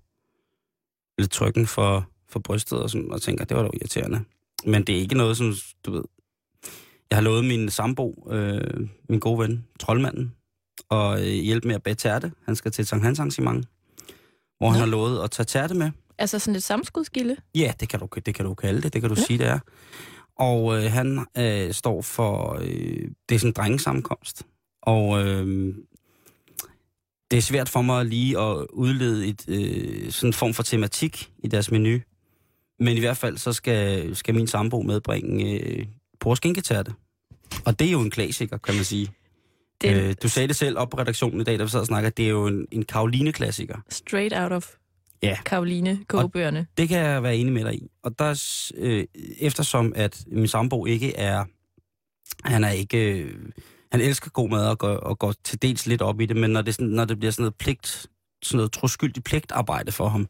[1.17, 4.22] lidt trykken for, for brystet, og, sådan, og tænker, det var da irriterende.
[4.66, 5.54] Men det er ikke noget, som,
[5.86, 6.04] du ved...
[7.10, 10.34] Jeg har lovet min sambo, øh, min gode ven, troldmanden,
[10.92, 12.32] at øh, hjælpe med at bage tærte.
[12.46, 13.66] Han skal til et Sankt Hans arrangement,
[14.58, 14.80] hvor han Nå.
[14.80, 15.92] har lovet at tage tærte med.
[16.18, 17.36] Altså sådan lidt samskudskilde?
[17.56, 19.22] Ja, det kan du, det kan du kalde det, det kan du Ja.
[19.22, 19.26] ja.
[19.26, 19.60] sige, det er.
[20.36, 24.44] Og øh, han øh, står for, øh, det er sådan en drengesammenkomst.
[24.82, 25.76] Og øh,
[27.32, 31.32] det er svært for mig lige at udlede et, øh, sådan en form for tematik
[31.44, 32.00] i deres menu.
[32.80, 35.86] Men i hvert fald, så skal, skal min sambo medbringe øh,
[36.20, 36.94] porskinketærte.
[37.66, 39.12] Og det er jo en klassiker, kan man sige.
[39.84, 41.86] Er Øh, du sagde det selv op på redaktionen i dag, da vi sad og
[41.86, 43.78] snakkede, det er jo en, en Karoline-klassiker.
[43.90, 44.74] straight out of
[45.24, 45.38] Ja.
[45.46, 46.68] Karoline kogebøgerne.
[46.78, 47.88] Det kan jeg være enig med dig i.
[48.04, 48.44] Og der,
[48.78, 49.06] øh,
[49.40, 51.46] eftersom at min sambo ikke er,
[52.44, 53.34] han er ikke, øh,
[53.92, 56.50] han elsker god mad og går, og går til dels lidt op i det, men
[56.52, 58.08] når det, når det bliver sådan noget pligt,
[58.44, 60.28] sådan noget troskyldigt pligtarbejde for ham,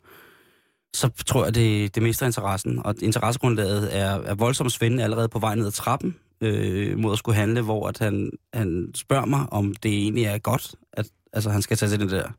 [0.95, 2.85] så tror jeg, det, det mister interessen.
[2.85, 7.17] Og interessegrundlaget er, er voldsomt svindende allerede på vej ned ad trappen øh, mod at
[7.19, 11.49] skulle handle, hvor at han, han spørger mig, om det egentlig er godt, at altså,
[11.49, 12.29] han skal tage til den der.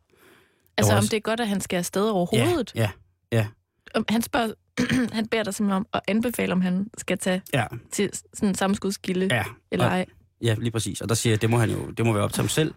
[0.76, 2.72] Altså om det er godt, at han skal afsted over hovedet.
[2.74, 2.90] Ja,
[3.32, 3.46] ja,
[3.94, 4.52] Om- Han spørger,
[5.12, 8.54] han beder dig simpelthen om at anbefale, om han skal tage ja, til sådan en
[8.54, 9.44] samskudskilde ja.
[9.72, 10.06] eller ej.
[10.42, 11.00] Ja, lige præcis.
[11.00, 12.74] Og der siger jeg, det må han jo, det må være op til ham selv.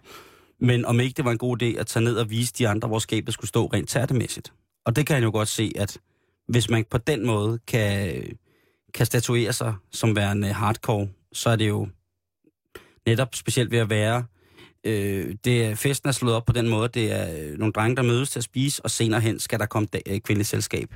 [0.60, 2.88] Men om ikke det var en god idé at tage ned og vise de andre,
[2.88, 4.53] hvor skabet skulle stå rent tærtemæssigt.
[4.86, 5.98] Og det kan han jo godt se, at
[6.48, 8.24] hvis man på den måde kan,
[8.94, 11.88] kan statuere sig som værende hardcore, så er det jo
[13.06, 14.26] netop specielt ved at være,
[14.84, 18.02] øh, det festen er slået op på den måde, det er øh, nogle drenge, der
[18.02, 20.96] mødes til at spise, og senere hen skal der komme da, øh, kvindeligt selskab.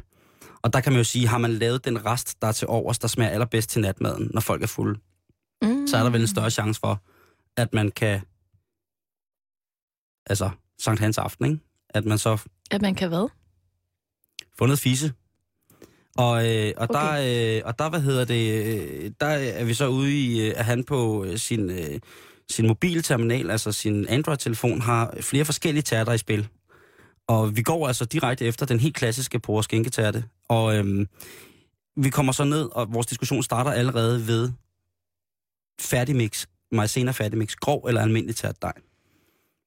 [0.62, 3.00] Og der kan man jo sige, har man lavet den rest, der er til overs,
[3.00, 5.00] der smager allerbedst til natmaden, når folk er fulde,
[5.62, 5.88] Mm.
[5.88, 7.02] så er der vel en større chance for,
[7.58, 8.22] at man kan,
[10.26, 11.60] altså Sankt Hans aften, ikke?
[11.90, 13.30] At man så At man kan hvad?
[14.58, 15.14] Får noget fisse.
[16.18, 17.00] Og, øh, og, Okay.
[17.00, 20.54] der, øh, og der, hvad hedder det, øh, der er vi så ude i, øh,
[20.56, 22.00] at han på øh, sin, øh,
[22.50, 26.48] sin mobilterminal, altså sin Android-telefon, har flere forskellige tærter i spil.
[27.28, 30.24] Og vi går altså direkte efter den helt klassiske på skinketærte.
[30.48, 31.08] Og øhm,
[31.98, 34.52] vi kommer så ned, og vores diskussion starter allerede ved
[35.82, 38.74] færdigmix, maizena færdigmix, grov eller almindelig tærtdej.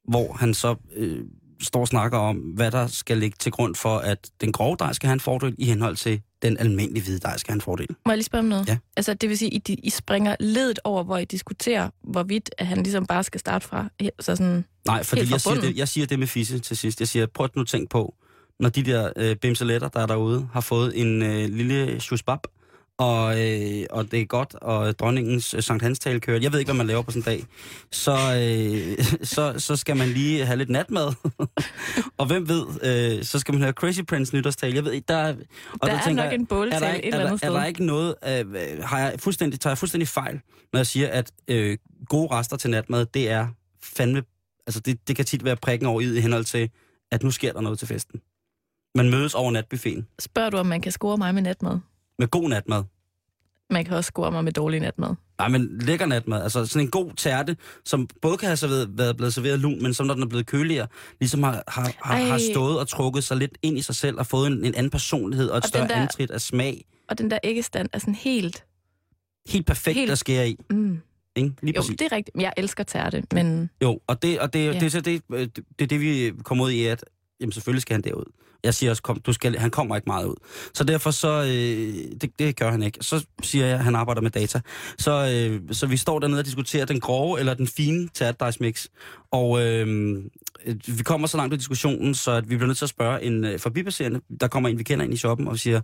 [0.08, 1.24] Hvor han så øh,
[1.60, 4.92] står og snakker om, hvad der skal ligge til grund for, at den grove dej
[4.92, 7.86] skal have en fordel i henhold til den almindelige hvide dej skal have en fordel.
[8.06, 8.68] Må jeg lige spørge om noget?
[8.68, 8.78] Ja.
[8.96, 12.82] Altså, det vil sige, I, I springer ledet over, hvor I diskuterer, hvorvidt at han
[12.82, 13.88] ligesom bare skal starte fra.
[14.20, 17.00] Så sådan, Nej, fordi jeg siger, det, jeg siger det med fisse til sidst.
[17.00, 18.14] Jeg siger, prøv at nu tænk på,
[18.60, 22.38] når de der øh, bimseletter, der er derude, har fået en øh, lille shusbab,
[22.98, 26.40] og, øh, og det er godt, og dronningens øh, Sankt Hans tale kører.
[26.40, 27.46] Jeg ved ikke, hvad man laver på sådan en dag.
[27.92, 31.12] Så, øh, så, så skal man lige have lidt natmad.
[32.18, 34.74] og hvem ved, øh, så skal man høre Crazy Prince nytårstale.
[34.74, 35.34] Jeg ved ikke, der er...
[35.72, 37.60] Og der er nok en båltale der, et eller er, andet der, er sted.
[37.60, 40.40] der ikke noget, øh, har jeg fuldstændig, tager jeg fuldstændig fejl,
[40.72, 43.48] når jeg siger, at øh, gode rester til natmad, det er
[43.82, 44.22] fandme,
[44.66, 46.70] altså det, det kan tit være prikken over i i henhold til,
[47.12, 48.20] at nu sker der noget til festen.
[48.94, 51.78] Man mødes over natbuffeten Spørger du, om man kan score mig med natmad?
[52.18, 52.82] Med god natmad.
[53.70, 55.14] Man kan også score mig med dårlig natmad.
[55.38, 56.42] Nej, men lækker natmad.
[56.42, 59.94] Altså sådan en god tærte, som både kan have serveret, været blevet serveret lun, men
[59.94, 60.86] som når den er blevet køligere,
[61.20, 62.20] ligesom har, har, har, Ej.
[62.24, 64.90] har stået og trukket sig lidt ind i sig selv og fået en, en anden
[64.90, 66.84] personlighed og et Og større der- antrit af smag.
[67.08, 68.64] Og den der æggestand er sådan helt...
[69.48, 70.56] Helt perfekt Helt- at skære i.
[70.70, 71.00] Mm.
[71.36, 71.52] Ikke?
[71.62, 71.96] Lige Jo, præcis.
[71.98, 72.36] det er rigtigt.
[72.42, 74.80] Jeg elsker tærte, men Jo, og det, og det, ja.
[74.80, 77.04] Det, så det, øh, det, det er det, vi kommer ud i, at
[77.40, 78.24] jamen, selvfølgelig skal han derud.
[78.64, 80.34] Jeg siger også, kom, du skal, han kommer ikke meget ud.
[80.74, 82.98] Så derfor så, øh, det, det gør han ikke.
[83.00, 84.60] Så siger jeg, at han arbejder med data.
[84.98, 88.86] Så, øh, så vi står dernede og diskuterer den grove eller den fine tærtdejsmix.
[89.32, 90.16] Og øh,
[90.96, 93.44] vi kommer så langt i diskussionen, så at vi bliver nødt til at spørge en
[93.44, 94.20] øh, forbipasserende.
[94.40, 95.80] Der kommer en, vi kender ind i shoppen, og vi siger,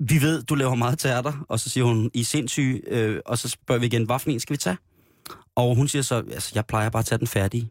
[0.00, 2.82] vi ved, du laver meget teater, Og så siger hun, I er sindssyge.
[2.86, 4.76] Øh, og så spørger vi igen, hvad for en skal vi tage?
[5.56, 7.70] Og hun siger så, altså jeg plejer bare at tage den færdige.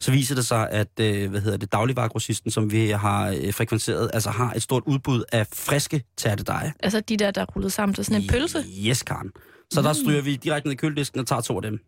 [0.00, 4.10] Så viser det sig, at øh, hvad hedder det, dagligvaregrossisten, som vi har øh, frekventeret,
[4.14, 6.72] altså har et stort udbud af friske tærtedeje.
[6.80, 8.64] altså de der, der er rullet sammen til sådan en pølse.
[8.88, 9.30] Yes, Karen.
[9.70, 11.78] Så der stryger vi direkte ned i køledisken og tager to af dem.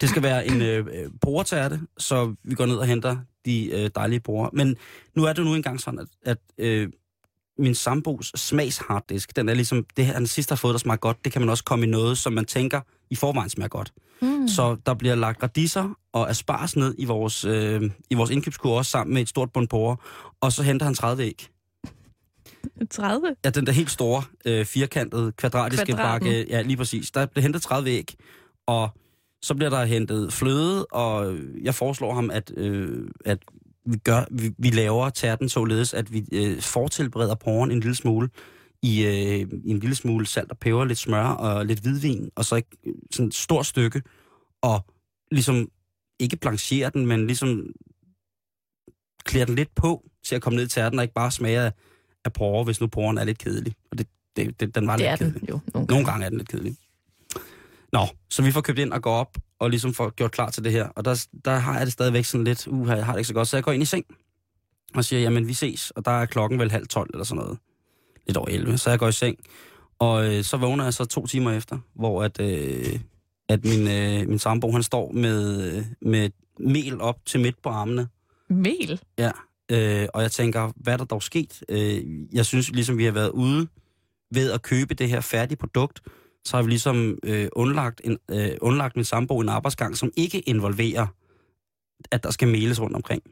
[0.00, 3.90] Det skal være en øh, øh, boretærte, så vi går ned og henter de øh,
[3.94, 4.50] dejlige borer.
[4.52, 4.76] Men
[5.16, 6.88] nu er det nu engang sådan, at, at øh,
[7.60, 11.24] min sambos smagsharddisk, den er ligesom, det her, den sidste har fået, der smager godt,
[11.24, 13.92] det kan man også komme i noget, som man tænker i forvejen smager godt.
[14.22, 14.48] Mm.
[14.48, 18.90] Så der bliver lagt radiser og asparges ned i vores, øh, i vores indkøbskur også
[18.90, 19.96] sammen med et stort bund porre,
[20.40, 21.48] og så henter han 30 æg.
[22.90, 23.34] 30?
[23.44, 26.26] Ja, den der helt store, øh, firkantede, kvadratiske Kvadraten.
[26.28, 26.46] bakke.
[26.50, 27.10] Ja, lige præcis.
[27.10, 28.14] Der bliver hentet 30 æg,
[28.66, 28.88] og
[29.42, 33.38] så bliver der hentet fløde, og jeg foreslår ham, at, øh, at
[33.92, 38.28] vi, gør, vi, vi laver tærten således, at vi øh, fortilbereder porren en lille smule
[38.82, 42.44] i, øh, i en lille smule salt og peber, lidt smør og lidt hvidvin, og
[42.44, 44.02] så ikke øh, sådan et stort stykke,
[44.62, 44.84] og
[45.30, 45.68] ligesom
[46.20, 47.66] ikke blanchere den, men ligesom
[49.24, 51.72] klæder den lidt på til at komme ned i tærten, og ikke bare smage af,
[52.24, 53.74] af porre, hvis nu porren er lidt kedelig.
[53.90, 55.40] Og det, det, det, den var Det lidt er kedelig.
[55.40, 55.60] den jo.
[55.74, 56.76] Nogle Nogle gange er den lidt kedelig.
[57.92, 60.64] Nå, så vi får købt ind og går op, og ligesom får gjort klar til
[60.64, 60.88] det her.
[60.88, 63.34] Og der, der har jeg det stadigvæk sådan lidt, uh, jeg har det ikke så
[63.34, 63.48] godt.
[63.48, 64.04] Så jeg går ind i seng
[64.94, 65.90] og siger, jamen vi ses.
[65.90, 67.58] Og der er klokken vel halv tolv eller sådan noget.
[68.26, 68.78] Lidt over 11.
[68.78, 69.36] Så jeg går i seng.
[69.98, 72.98] Og øh, så vågner jeg så to timer efter, hvor at, øh,
[73.48, 77.68] at min, øh, min sambo, han står med, øh, med mel op til midt på
[77.68, 78.08] armene.
[78.48, 79.00] Mel?
[79.18, 79.30] Ja,
[79.70, 81.62] øh, og jeg tænker, hvad er der dog sket?
[81.68, 83.68] Øh, jeg synes ligesom, vi har været ude
[84.30, 86.00] ved at købe det her færdige produkt,
[86.44, 90.40] så har vi ligesom øh, undlagt, en, øh, undlagt min sambo en arbejdsgang, som ikke
[90.40, 91.06] involverer,
[92.10, 93.22] at der skal meles rundt omkring.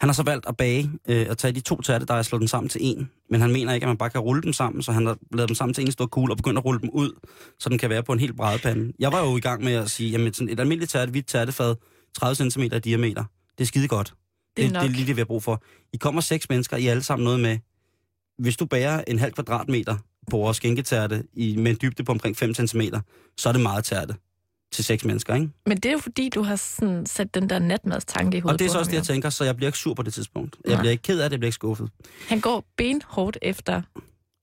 [0.00, 2.40] Han har så valgt at bage øh, og tage de to tærte, der er slået
[2.40, 3.10] dem sammen til en.
[3.30, 5.48] Men han mener ikke, at man bare kan rulle dem sammen, så han har lavet
[5.48, 7.12] dem sammen til en stor kugle og begyndt at rulle dem ud,
[7.58, 8.92] så den kan være på en helt brædepande.
[8.98, 11.74] Jeg var jo i gang med at sige, jamen sådan et almindeligt tærte, hvidt tærtefad,
[12.14, 13.24] 30 cm i diameter,
[13.58, 14.14] det er skide godt.
[14.56, 14.82] Det er det, nok.
[14.82, 15.62] det er lige det, vi har brug for.
[15.92, 17.58] I kommer seks mennesker, I er alle sammen noget med.
[18.38, 19.96] Hvis du bærer en halv kvadratmeter
[20.30, 22.80] på vores skænketærte i, med en dybde på omkring 5 cm,
[23.38, 24.14] så er det meget tærte
[24.72, 25.48] til seks mennesker, ikke?
[25.66, 28.58] Men det er jo fordi, du har sådan sat den der natmadstanke i hovedet Og
[28.58, 30.56] det er så også det, jeg tænker, så jeg bliver ikke sur på det tidspunkt.
[30.64, 30.80] Jeg Nej.
[30.80, 31.90] bliver ikke ked af det, jeg bliver ikke skuffet.
[32.28, 33.82] Han går benhårdt efter.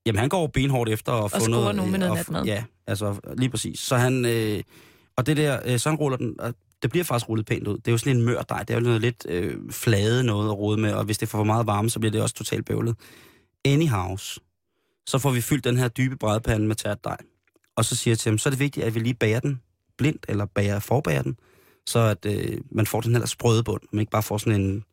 [0.06, 1.76] Jamen, han går benhårdt efter at få score noget...
[1.76, 2.44] nogen med noget og- natmad.
[2.44, 3.78] Ja, altså lige præcis.
[3.80, 4.24] Så han...
[4.24, 4.62] Øh,
[5.16, 6.40] og det der, øh, så han ruller den...
[6.40, 7.76] Og det bliver faktisk rullet pænt ud.
[7.76, 8.58] Det er jo sådan en mør dej.
[8.62, 11.38] Det er jo noget lidt øh, flade noget at rode med, og hvis det får
[11.38, 12.96] for meget varme, så bliver det også totalt bøvlet.
[13.64, 14.38] Anyhows,
[15.06, 17.16] så får vi fyldt den her dybe brædepande med tært dej.
[17.76, 19.60] Og så siger jeg til ham, så er det vigtigt, at vi lige bager den
[19.98, 21.36] blindt, eller bager forbager den,
[21.86, 24.84] så at øh, man får den her sprøde bund, man ikke bare får sådan en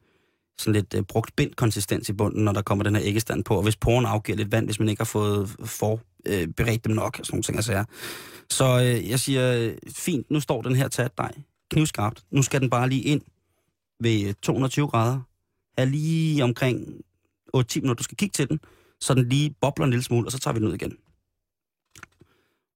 [0.57, 3.55] sådan lidt øh, brugt bind konsistens i bunden, når der kommer den her æggestand på.
[3.55, 6.85] Og hvis poren afgiver lidt vand, hvis man ikke har fået øh, for øh, beredt
[6.85, 7.83] dem nok, og sådan nogle ting, altså.
[8.49, 11.31] Så øh, jeg siger, øh, fint, nu står den her tæt dej
[11.71, 12.23] knivskarpt.
[12.31, 13.21] Nu skal den bare lige ind
[13.99, 15.19] ved øh, 220 grader.
[15.77, 16.87] Er lige omkring
[17.57, 17.93] 8-10 minutter.
[17.93, 18.59] Du skal kigge til den,
[19.01, 20.97] så den lige bobler en lille smule, og så tager vi den ud igen.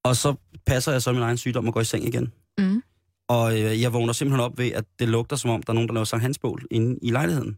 [0.03, 0.35] Og så
[0.65, 2.33] passer jeg så min egen sygdom og går i seng igen.
[2.57, 2.81] Mm.
[3.27, 5.87] Og øh, jeg vågner simpelthen op ved, at det lugter som om, der er nogen,
[5.87, 7.57] der laver Sankt Hansbål inde i lejligheden.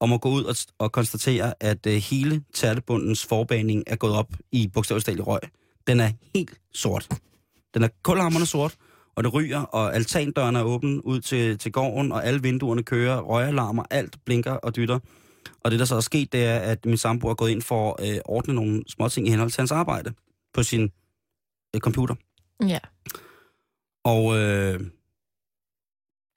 [0.00, 4.32] Og må gå ud og, og konstatere, at øh, hele tærtebundens forbaning er gået op
[4.52, 5.40] i bogstaveligt i røg.
[5.86, 7.08] Den er helt sort.
[7.74, 8.76] Den er kulhamrende sort,
[9.16, 13.20] og det ryger, og altandøren er åben ud til, til gården, og alle vinduerne kører,
[13.20, 14.98] røgalarmer, alt blinker og dytter.
[15.60, 18.02] Og det, der så er sket, det er, at min sambo er gået ind for
[18.02, 20.12] at øh, ordne nogle små ting i henhold til hans arbejde
[20.54, 20.82] på sin
[21.74, 22.14] øh, computer.
[22.66, 22.78] Ja.
[24.04, 24.80] Og øh,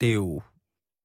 [0.00, 0.42] det er jo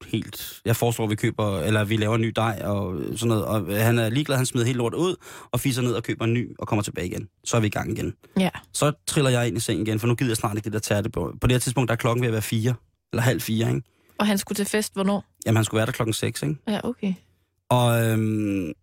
[0.05, 0.61] helt...
[0.65, 3.45] Jeg foreslår, at vi køber, eller vi laver en ny dej og sådan noget.
[3.45, 5.15] Og øh, han er ligeglad, han smider helt lort ud,
[5.51, 7.29] og fiser ned og køber en ny, og kommer tilbage igen.
[7.43, 8.13] Så er vi i gang igen.
[8.39, 8.49] Ja.
[8.73, 10.79] Så triller jeg ind i sengen igen, for nu gider jeg snart ikke det der
[10.79, 11.35] tærte på.
[11.41, 12.75] På det her tidspunkt, der er klokken ved at være fire,
[13.13, 13.81] eller halv fire, ikke?
[14.17, 15.25] Og han skulle til fest, hvornår?
[15.45, 16.55] Jamen, han skulle være der klokken 6, ikke?
[16.67, 17.13] Ja, okay.
[17.69, 18.73] Og, øhm,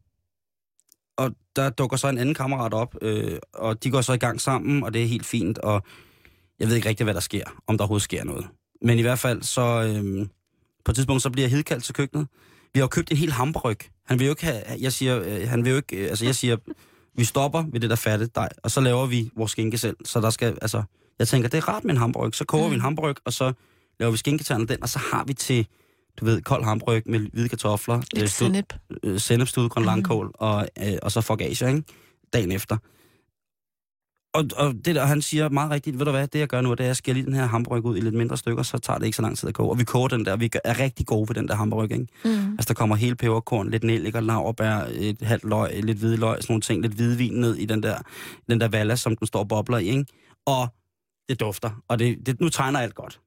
[1.16, 4.40] og der dukker så en anden kammerat op, øh, og de går så i gang
[4.40, 5.82] sammen, og det er helt fint, og
[6.58, 8.46] jeg ved ikke rigtig, hvad der sker, om der overhovedet sker noget.
[8.82, 10.26] Men i hvert fald, så øh,
[10.84, 12.26] på et tidspunkt, så bliver jeg hidkaldt til køkkenet.
[12.74, 13.76] Vi har jo købt en hel hamburg.
[14.06, 16.34] Han vil jo ikke have, jeg siger, øh, han vil jo ikke, øh, altså jeg
[16.34, 16.56] siger,
[17.14, 19.96] vi stopper ved det der fatte dej, og så laver vi vores skinke selv.
[20.04, 20.82] Så der skal, altså,
[21.18, 22.34] jeg tænker, det er rart med en hamburg.
[22.34, 22.70] Så koger mm.
[22.70, 23.52] vi en hamburg, og så
[24.00, 25.66] laver vi skinketern den, og så har vi til,
[26.20, 28.02] du ved, kold hamburg med hvide kartofler.
[28.14, 28.74] Lidt sennep.
[29.02, 29.86] Øh, sennepstud, grøn Mhm.
[29.86, 31.82] langkål, og, øh, og så forgager, ikke?
[32.32, 32.76] Dagen efter.
[34.34, 36.70] Og, og det der, han siger meget rigtigt, ved du hvad, det jeg gør nu,
[36.70, 38.78] det er, at jeg skærer lige den her hamburg ud i lidt mindre stykker, så
[38.78, 39.70] tager det ikke så lang tid at koge.
[39.70, 41.96] Og vi koger den der, vi er rigtig gode ved den der hamburg, ikke?
[42.24, 42.30] Mm.
[42.52, 46.52] Altså, der kommer hele peberkorn, lidt nellik og laverbær, et halvt løg, lidt hvidløg, sådan
[46.52, 47.96] nogle ting, lidt hvidvin ned i den der,
[48.50, 50.04] den der valla, som den står og bobler i, ikke?
[50.46, 50.68] Og
[51.28, 53.20] det dufter, og det, det, nu tegner alt godt.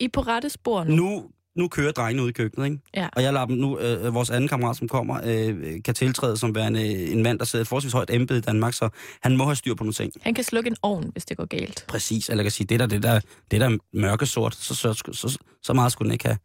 [0.00, 0.94] I er på rette spor nu.
[0.96, 1.24] Nu,
[1.56, 2.78] nu kører drengene ud i køkkenet, ikke?
[2.96, 3.08] Ja.
[3.12, 6.54] Og jeg lader dem nu, øh, vores anden kammerat, som kommer, øh, kan tiltræde som
[6.54, 8.88] værende en mand, der sidder et forholdsvis højt embede i Danmark, så
[9.22, 10.12] han må have styr på nogle ting.
[10.20, 11.84] Han kan slukke en ovn, hvis det går galt.
[11.88, 15.38] Præcis, eller jeg kan sige, det der, det der, det der mørkesort, så, så, så,
[15.62, 16.38] så meget skulle den ikke have.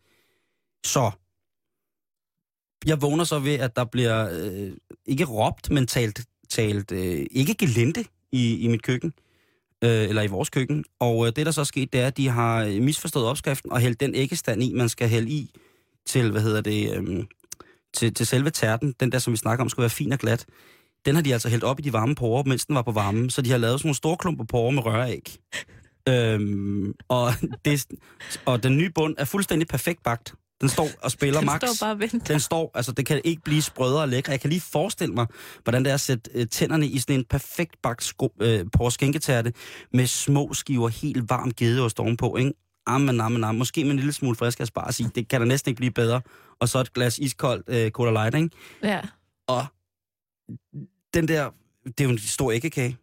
[0.85, 1.11] Så,
[2.85, 4.71] jeg vågner så ved, at der bliver øh,
[5.05, 9.13] ikke råbt, men talt, talt øh, ikke gelente i, i mit køkken,
[9.85, 10.85] øh, eller i vores køkken.
[10.99, 13.71] Og øh, det, der så er sket, det er, at de har øh, misforstået opskriften
[13.71, 15.49] og hældt den æggestand i, man skal hælde i
[16.05, 17.23] til, hvad hedder det, øh,
[17.93, 18.93] til, til selve tærten.
[18.99, 20.45] Den der, som vi snakker om, skulle være fin og glat.
[21.05, 23.29] Den har de altså hældt op i de varme porer, mens den var på varme.
[23.29, 25.37] Så de har lavet sådan nogle store klumper porer med røræg.
[26.09, 27.31] Øhm, og,
[27.65, 27.85] det,
[28.45, 30.33] og den nye bund er fuldstændig perfekt bagt.
[30.61, 31.57] Den står og spiller Den max.
[31.61, 32.19] står bare og venter.
[32.19, 34.31] Den står, altså det kan ikke blive sprødere og lækre.
[34.31, 35.27] Jeg kan lige forestille mig,
[35.63, 38.89] hvordan det er at sætte øh, tænderne i sådan en perfekt bagt sko, øh, på
[38.89, 39.53] skænketærte
[39.93, 42.53] med små skiver helt varm gedeost ovenpå, ikke?
[42.87, 43.59] Amen, amen, amen.
[43.59, 45.03] Måske med en lille smule frisk asparges i.
[45.03, 46.21] Det kan da næsten ikke blive bedre.
[46.59, 48.49] Og så et glas iskoldt øh, Cola Light, ikke?
[48.83, 49.01] Ja.
[49.47, 49.65] Og
[51.13, 51.49] den der,
[51.85, 52.97] det er jo en stor æggekage.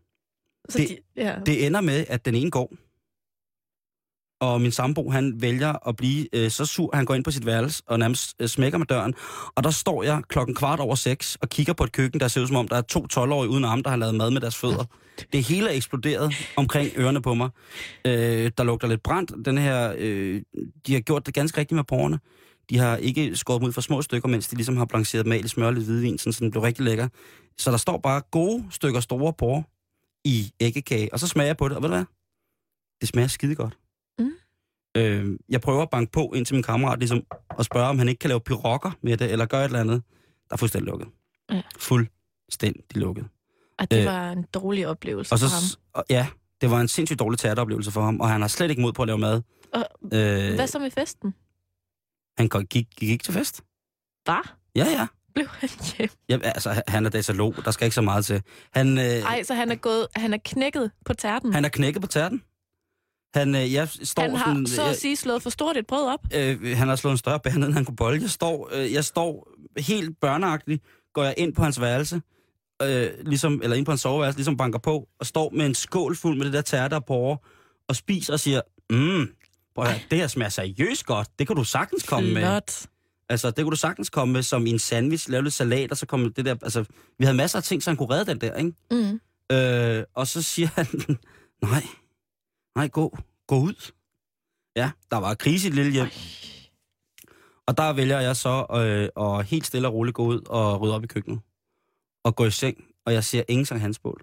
[0.68, 1.34] Så Det- de, ja.
[1.46, 2.72] Det ender med, at den ene går,
[4.42, 7.30] og min sambo, han vælger at blive øh, så sur, at han går ind på
[7.30, 9.14] sit værelse og nærmest øh, smækker med døren.
[9.54, 12.40] Og der står jeg klokken kvart over seks og kigger på et køkken, der ser
[12.40, 14.56] ud som om, der er to 12-årige uden arme, der har lavet mad med deres
[14.56, 14.84] fødder.
[15.32, 17.50] Det hele er eksploderet omkring ørerne på mig.
[18.04, 19.32] Øh, der lugter lidt brændt.
[19.44, 20.42] Den her, øh,
[20.86, 22.18] de har gjort det ganske rigtigt med porrene.
[22.70, 25.44] De har ikke skåret dem ud for små stykker, mens de ligesom har blancheret mal
[25.44, 27.08] i smør og lidt hvidvin, sådan, så den blev rigtig lækker.
[27.58, 29.62] Så der står bare gode stykker store porre
[30.24, 32.04] i æggekage, og så smager jeg på det, og ved du hvad?
[33.00, 33.81] Det smager skide godt.
[34.96, 38.08] Øh, jeg prøver at banke på ind til min kammerat, ligesom, og spørge, om han
[38.08, 40.02] ikke kan lave pirokker med det, eller gøre et eller andet.
[40.48, 41.08] Der er fuldstændig lukket.
[41.50, 41.62] Ja.
[41.78, 43.24] Fuldstændig lukket.
[43.78, 45.62] Og det øh, var en dårlig oplevelse Og så, for ham.
[45.92, 46.26] og, ja,
[46.60, 49.02] det var en sindssygt dårlig teateroplevelse for ham, og han har slet ikke mod på
[49.02, 49.42] at lave mad.
[49.72, 51.34] Og Øh, Hvad så med festen?
[52.38, 53.62] han gik, gik, ikke til fest.
[54.24, 54.48] Hvad?
[54.76, 55.06] Ja, ja.
[55.34, 56.08] Blev han hjem?
[56.28, 58.42] ja altså, han er datalog, der skal ikke så meget til.
[58.72, 61.52] Han, øh, Ej, så han er gået, han er knækket på tærten.
[61.52, 62.42] han er knækket på tærten.
[63.34, 66.06] Han, øh, jeg står han har sådan, så at sige slået for stort et brød
[66.12, 66.20] op.
[66.34, 68.22] øh, han har slået en større bær ned, end han kunne bolde.
[68.22, 70.82] Jeg står, øh, jeg står helt børneagtigt,
[71.14, 72.22] går jeg ind på hans værelse,
[72.82, 76.16] øh, ligesom, eller ind på hans soveværelse, ligesom banker på, og står med en skål
[76.16, 77.38] fuld med det der tærter og porre,
[77.88, 79.28] og spiser og siger, mm,
[79.74, 81.28] prøv at det her smager seriøst godt.
[81.38, 82.42] Det kan du sagtens komme med.
[82.42, 82.86] Flot.
[83.28, 85.96] Altså, det kunne du sagtens komme med som i en sandwich, lave lidt salat, og
[85.96, 86.56] så komme det der...
[86.62, 86.84] Altså,
[87.18, 88.72] vi havde masser af ting, så han kunne redde den der, ikke?
[88.90, 89.20] Mm.
[89.56, 90.86] Øh, og så siger han,
[91.70, 91.82] nej,
[92.76, 93.92] nej, gå, gå ud.
[94.76, 96.08] Ja, der var krise i et lille hjem.
[97.66, 100.94] Og der vælger jeg så øh, at helt stille og roligt gå ud og rydde
[100.94, 101.40] op i køkkenet.
[102.24, 104.22] Og gå i seng, og jeg ser ingen Sankt Hansbål.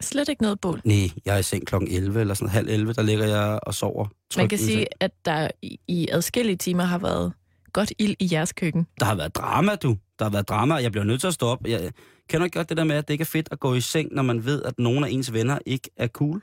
[0.00, 0.80] Slet ikke noget bål.
[0.84, 3.74] Nej, jeg er i seng klokken 11 eller sådan halv 11, der ligger jeg og
[3.74, 4.06] sover.
[4.36, 7.32] Man kan sige, at der i, i adskillige timer har været
[7.72, 8.86] godt ild i jeres køkken.
[9.00, 9.96] Der har været drama, du.
[10.18, 11.66] Der har været drama, og jeg bliver nødt til at stå op.
[11.66, 11.92] Jeg
[12.28, 14.12] kender ikke godt det der med, at det ikke er fedt at gå i seng,
[14.12, 16.42] når man ved, at nogle af ens venner ikke er cool.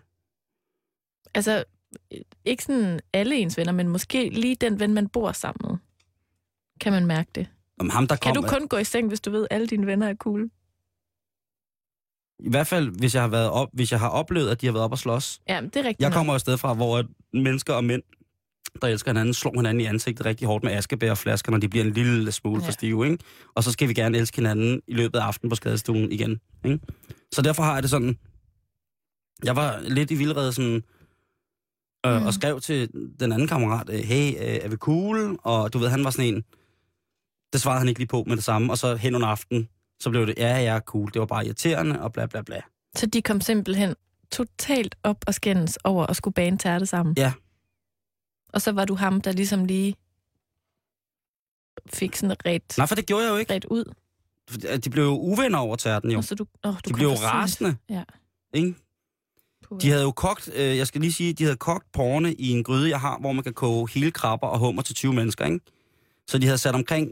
[1.36, 1.63] Altså,
[2.46, 5.78] ikke sådan alle ens venner, men måske lige den ven, man bor sammen med.
[6.82, 7.48] Kan man mærke det?
[7.80, 9.68] Om ham, der Kan kom, du kun gå i seng, hvis du ved, at alle
[9.68, 10.50] dine venner er cool?
[12.39, 14.74] I hvert fald, hvis jeg har, været op, hvis jeg har oplevet, at de har
[14.74, 15.39] været op og slås.
[15.50, 16.00] Ja, det er rigtigt.
[16.02, 18.02] Jeg kommer et sted fra, hvor mennesker og mænd,
[18.82, 21.70] der elsker hinanden, slår hinanden i ansigtet rigtig hårdt med askebær og flasker, når de
[21.70, 22.68] bliver en lille smule Ja.
[22.68, 23.24] for stive, ikke?
[23.56, 26.80] Og så skal vi gerne elske hinanden i løbet af aftenen på skadestuen igen, ikke?
[27.32, 28.17] Så derfor har jeg det sådan...
[29.44, 30.84] Jeg var lidt i vildrede sådan...
[32.06, 32.25] Øh, Mm.
[32.25, 32.89] Og skrev til
[33.19, 35.39] den anden kammerat, øh, hey, øh, er vi cool?
[35.43, 36.43] Og du ved, han var sådan en...
[37.54, 38.73] Det svarede han ikke lige på med det samme.
[38.73, 39.69] Og så hen under aften,
[40.00, 41.12] så blev det, ja, jeg er cool.
[41.13, 42.62] Det var bare irriterende, og bla bla bla.
[42.95, 43.95] Så de kom simpelthen
[44.31, 47.15] totalt op og skændes over at skulle bane tærte sammen?
[47.17, 47.33] Ja.
[48.54, 49.95] Og så var du ham, der ligesom lige
[51.93, 53.54] fik sådan ret, Nej, for det gjorde jeg jo ikke.
[53.54, 53.93] ret ud?
[54.79, 56.17] De blev jo uvenner over tærten, jo.
[56.17, 58.04] Og så du, oh, du De blev rasende, Ja.
[58.54, 58.75] ikke?
[59.81, 62.63] De havde jo kogt, øh, jeg skal lige sige, de havde kogt porrene i en
[62.63, 65.60] gryde, jeg har, hvor man kan koge hele krabber og hummer til 20 mennesker, ikke?
[66.27, 67.12] Så de havde sat omkring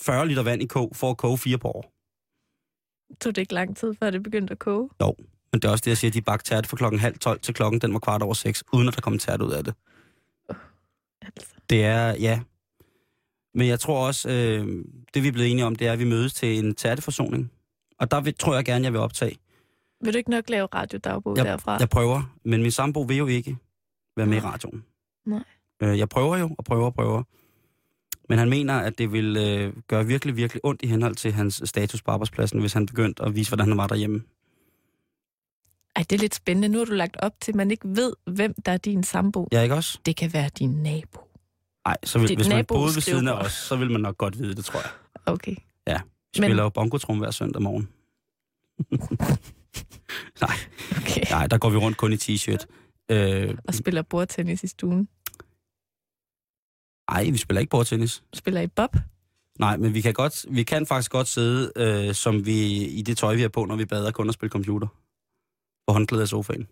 [0.00, 1.82] 40 liter vand i kog for at koge fire porre.
[3.20, 4.88] tog det ikke lang tid, før det begyndte at koge.
[5.52, 7.54] Men det er også det, jeg siger, de bagte tært fra klokken halv 12 til
[7.54, 9.74] klokken, den var kvart over 6, uden at der kom tært ud af det.
[11.22, 11.54] Altså.
[11.70, 12.40] Det er, ja.
[13.54, 14.84] Men jeg tror også, øh,
[15.14, 17.52] det vi er blevet enige om, det er, at vi mødes til en tærteforsoning.
[17.98, 19.38] Og der vil, tror jeg gerne, jeg vil optage.
[20.04, 21.76] Vil du ikke nok lave radiodagbog Jeg- derfra?
[21.80, 23.56] Jeg prøver, men min sambo vil jo ikke
[24.16, 24.84] være med i radioen.
[25.26, 25.44] Nej.
[25.82, 27.22] Øh, jeg prøver jo, og prøver og prøver.
[28.28, 31.62] Men han mener, at det vil øh, gøre virkelig, virkelig ondt i henhold til hans
[31.64, 34.22] status på arbejdspladsen, hvis han begyndte at vise, hvordan han var derhjemme.
[35.96, 36.68] Ej, det er lidt spændende.
[36.68, 39.48] Nu har du lagt op til, at man ikke ved, hvem der er din sambo.
[39.52, 39.98] Ja, ikke også?
[40.06, 41.20] Det kan være din nabo.
[41.86, 44.18] Nej, så vil, Dit hvis man boede ved siden af os, så vil man nok
[44.18, 44.90] godt vide det, tror jeg.
[45.26, 45.54] Okay.
[46.34, 47.88] Vi Men- spiller jo bongotrum hver søndag morgen.
[50.40, 50.56] nej,
[50.90, 51.22] okay.
[51.30, 52.64] nej, der går vi rundt kun i t-shirt.
[53.10, 55.08] Øh, Og spiller bordtennis i stuen.
[57.08, 58.22] ej, vi spiller ikke bordtennis.
[58.34, 58.96] Spiller i bob.
[59.58, 63.18] Nej, men vi kan, godt, vi kan faktisk godt sidde, øh, som vi i det
[63.18, 64.86] tøj, vi har på, når vi bader, kun og spille computer.
[65.86, 66.68] På håndklædet af sofaen.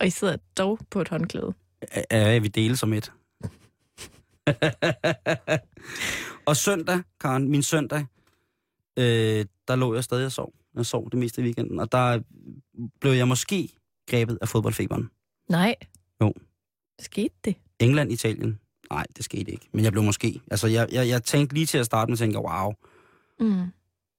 [0.00, 1.54] Og I sidder dog på et håndklæde.
[2.10, 3.12] Ja, vi deler som et.
[6.48, 8.06] og søndag, Karen, min søndag,
[8.98, 10.52] øh, der lå jeg stadig og sov.
[10.76, 12.20] Jeg sov det meste af weekenden, og der
[13.00, 13.68] blev jeg måske
[14.10, 15.10] grebet af fodboldfeberen.
[15.50, 15.74] Nej.
[16.20, 16.32] Jo.
[16.98, 17.54] Skete det?
[17.78, 18.58] England, Italien.
[18.90, 19.68] Nej, det skete ikke.
[19.72, 20.40] Men jeg blev måske.
[20.50, 22.72] Altså, jeg, jeg, jeg tænkte lige til at starte med, tænke, wow.
[23.40, 23.66] Mm.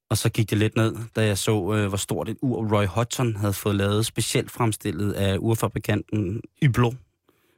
[0.10, 2.86] Og så gik det lidt ned, da jeg så, øh, hvor stort et ur Roy
[2.86, 6.92] Hodgson havde fået lavet, specielt fremstillet af urfabrikanten Yblo.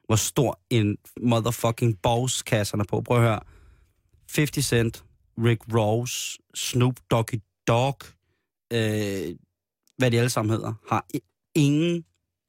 [0.05, 3.01] Hvor stor en motherfucking bowskasserne på.
[3.01, 3.39] Prøv at høre.
[4.35, 5.03] 50 Cent,
[5.37, 7.97] Rick Ross, Snoop Doggy Dogg,
[8.73, 9.35] øh,
[9.97, 11.05] hvad de alle sammen hedder, har
[11.55, 12.05] ingen,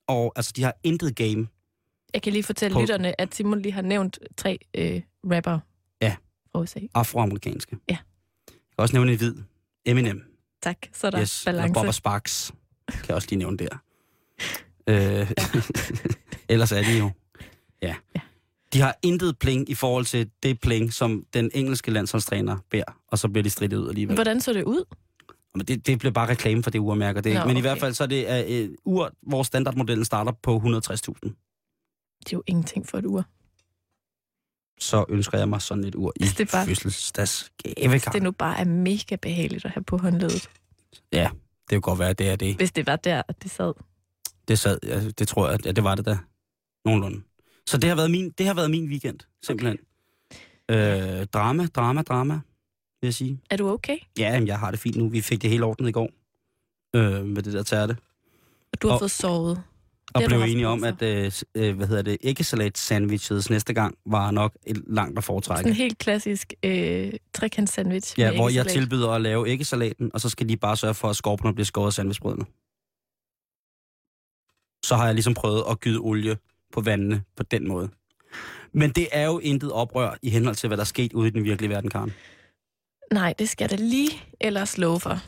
[0.08, 1.46] og altså de har intet game.
[2.14, 5.58] Jeg kan lige fortælle På- lytterne, at Simon lige har nævnt tre øh, rapper
[6.02, 6.16] Ja.
[6.52, 6.80] fra USA.
[6.94, 7.76] Afroamerikanske.
[7.88, 7.96] Ja.
[8.48, 9.34] Jeg kan også nævne en hvid.
[9.84, 10.22] Eminem.
[10.62, 11.74] Tak, så er der yes, balance.
[11.74, 12.52] Bobber Sparks.
[12.88, 13.78] Kan jeg også lige nævne der.
[14.86, 15.30] øh,
[16.48, 17.10] ellers er de jo...
[17.82, 17.94] Ja.
[18.14, 18.20] Ja.
[18.72, 23.18] De har intet pling i forhold til det pling, som den engelske landsholdstræner bærer, og
[23.18, 24.14] så bliver de strittet ud alligevel.
[24.14, 24.84] Hvordan så det ud?
[25.56, 27.20] Men det, det bliver bare reklame for det urmærke.
[27.20, 27.60] Det, Nå, Men i okay.
[27.60, 30.64] hvert fald så er det uh, ur, hvor standardmodellen starter på 160.000.
[32.20, 33.24] Det er jo ingenting for et ur.
[34.80, 37.88] Så ønsker jeg mig sådan et ur i Hvis det bare- fødselsdagsgave.
[37.88, 40.50] Hvis det nu bare er mega behageligt at have på håndledet.
[41.12, 41.30] Ja,
[41.60, 42.56] det kan godt være, det er det.
[42.56, 43.72] Hvis det var der, at det sad.
[44.48, 46.18] Det sad, ja, det tror jeg, ja, det var det da.
[46.84, 47.22] Nogenlunde.
[47.66, 49.78] Så det har været min, det har været min weekend, simpelthen.
[50.68, 51.20] Okay.
[51.20, 52.40] Øh, drama, drama, drama,
[53.00, 53.40] vil jeg sige.
[53.50, 53.96] Er du okay?
[54.18, 55.08] Ja, jamen, jeg har det fint nu.
[55.08, 56.10] Vi fik det hele ordnet i går.
[56.96, 57.96] Øh, med det der tærte.
[58.72, 59.62] Og du har Og- fået sovet.
[60.14, 63.98] Og har blev enige om, at øh, øh, hvad hedder det, æggesalat sandwiches næste gang
[64.06, 65.58] var nok et langt at foretrække.
[65.58, 68.18] Sådan en helt klassisk øh, trekant sandwich.
[68.18, 71.16] Ja, hvor jeg tilbyder at lave æggesalaten, og så skal de bare sørge for, at
[71.16, 72.44] skorpene bliver skåret af sandwichbrødene.
[74.84, 76.36] Så har jeg ligesom prøvet at gyde olie
[76.72, 77.88] på vandene på den måde.
[78.72, 81.30] Men det er jo intet oprør i henhold til, hvad der er sket ude i
[81.30, 82.12] den virkelige verden, Karen.
[83.12, 85.18] Nej, det skal da lige ellers love for.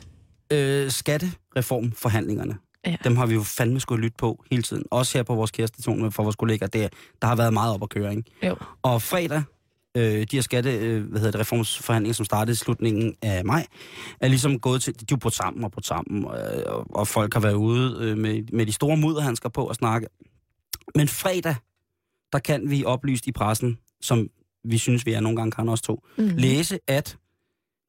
[0.53, 2.57] Øh, skattereformforhandlingerne.
[2.85, 2.95] Ja.
[3.03, 4.83] Dem har vi jo fandme skulle lytte på hele tiden.
[4.91, 6.67] Også her på vores kærestation for vores kollegaer.
[6.69, 8.23] Det, der har været meget op at køre, ikke?
[8.47, 8.55] Jo.
[8.81, 9.43] Og fredag,
[9.97, 13.65] øh, de her skatte, øh, hvad hedder det, reformsforhandlinger, som startede i slutningen af maj,
[14.19, 17.07] er ligesom gået til, de er jo brudt sammen og brudt sammen, øh, og, og
[17.07, 20.07] folk har været ude øh, med, med de store mudderhandsker på at snakke.
[20.95, 21.55] Men fredag,
[22.33, 24.27] der kan vi oplyst i pressen, som
[24.63, 26.27] vi synes, vi er nogle gange kan også to, Mm.
[26.37, 27.17] læse, at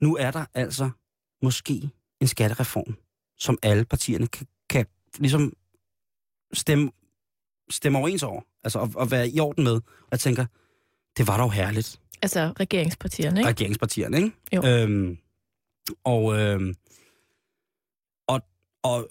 [0.03, 0.91] nu er der altså
[1.43, 1.91] måske
[2.21, 2.97] en skattereform,
[3.39, 4.87] som alle partierne kan, kan
[5.19, 5.53] ligesom
[6.53, 6.91] stemme,
[7.71, 9.75] stemme overens over, altså og, og være i orden med.
[9.75, 10.47] Og jeg tænker,
[11.17, 13.51] det var dog herligt, Altså regeringspartierne, ikke?
[13.51, 14.33] regeringspartierne, ikke?
[14.53, 14.67] Jo.
[14.67, 15.19] Øhm,
[16.05, 16.75] og, øhm,
[18.29, 18.41] og,
[18.83, 19.09] og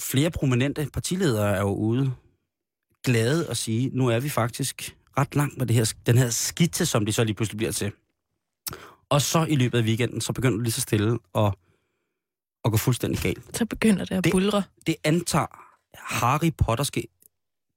[0.00, 2.14] flere prominente partiledere er jo ude
[3.04, 6.86] glade at sige, nu er vi faktisk ret langt med det her, den her skitse,
[6.86, 7.92] som det så lige pludselig bliver til.
[9.14, 11.54] Og så i løbet af weekenden, så begynder det lige så stille at,
[12.64, 13.56] at gå fuldstændig galt.
[13.56, 14.62] Så begynder det at Det- bulre.
[14.86, 15.46] Det antager
[15.94, 17.06] Harry Potterske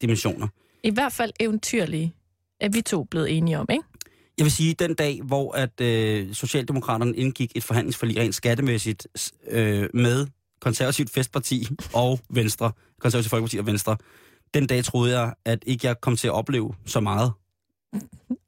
[0.01, 0.47] dimensioner.
[0.83, 2.13] I hvert fald eventyrlige
[2.59, 3.83] er vi to blevet enige om, ikke?
[4.37, 9.07] Jeg vil sige, den dag, hvor at øh, Socialdemokraterne indgik et forhandlingsforlig rent skattemæssigt
[9.47, 10.27] øh, med
[10.61, 13.97] Konservativt Festparti og Venstre, Konservativt Folkeparti og Venstre,
[14.53, 17.31] den dag troede jeg, at ikke jeg kom til at opleve så meget.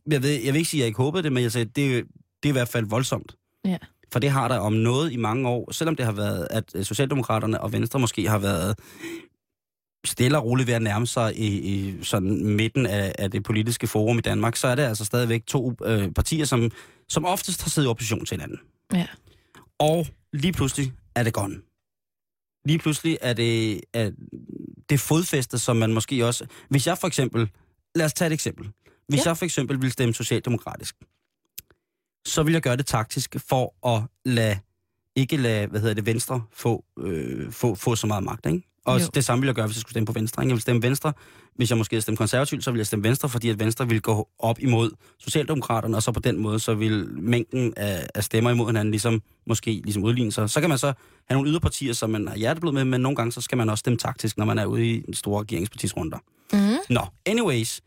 [0.08, 2.06] Jeg, ved, jeg vil ikke sige, at jeg ikke håbede det, men jeg sagde, det,
[2.44, 3.36] det er i hvert fald voldsomt.
[3.66, 3.78] Ja.
[4.12, 6.86] For det har der om noget i mange år, selvom det har været, at øh,
[6.86, 8.80] Socialdemokraterne og Venstre måske har været
[10.06, 13.88] stille og roligt ved at nærme sig i, i sådan midten af, af det politiske
[13.88, 16.72] forum i Danmark, så er det altså stadigvæk to øh, partier, som,
[17.10, 18.60] som oftest har siddet i opposition til hinanden.
[18.94, 19.08] Ja.
[19.80, 21.56] Og lige pludselig er det gone.
[22.66, 24.12] Lige pludselig er det, er
[24.90, 26.46] det fodfæste, som man måske også...
[26.70, 27.50] Hvis jeg for eksempel...
[27.96, 28.70] Lad os tage et eksempel.
[29.08, 29.30] Hvis ja.
[29.30, 30.96] jeg for eksempel vil stemme socialdemokratisk,
[32.30, 34.60] så vil jeg gøre det taktisk for at lade,
[35.16, 38.62] ikke lade, hvad hedder det, Venstre få, øh, få, få så meget magt, ikke?
[38.86, 39.06] Og Jo.
[39.14, 40.44] det samme vil jeg gøre, hvis jeg skulle stemme på Venstre.
[40.44, 40.50] Ikke?
[40.50, 41.14] Jeg vil stemme Venstre.
[41.56, 44.02] Hvis jeg måske havde stemt konservativt, så vil jeg stemme Venstre, fordi at Venstre vil
[44.02, 48.52] gå op imod Socialdemokraterne, og så på den måde, så vil mængden af, af stemmer
[48.52, 50.50] imod hinanden ligesom, måske ligesom udligne sig.
[50.50, 50.86] Så kan man så
[51.28, 53.80] have nogle yderpartier, som man har hjerteblod med, men nogle gange så skal man også
[53.80, 56.18] stemme taktisk, når man er ude i en store regeringspartisrunder.
[56.54, 56.78] Mm.
[56.90, 57.82] Nå, anyways.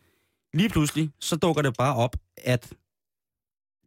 [0.55, 2.73] Lige pludselig, så dukker det bare op, at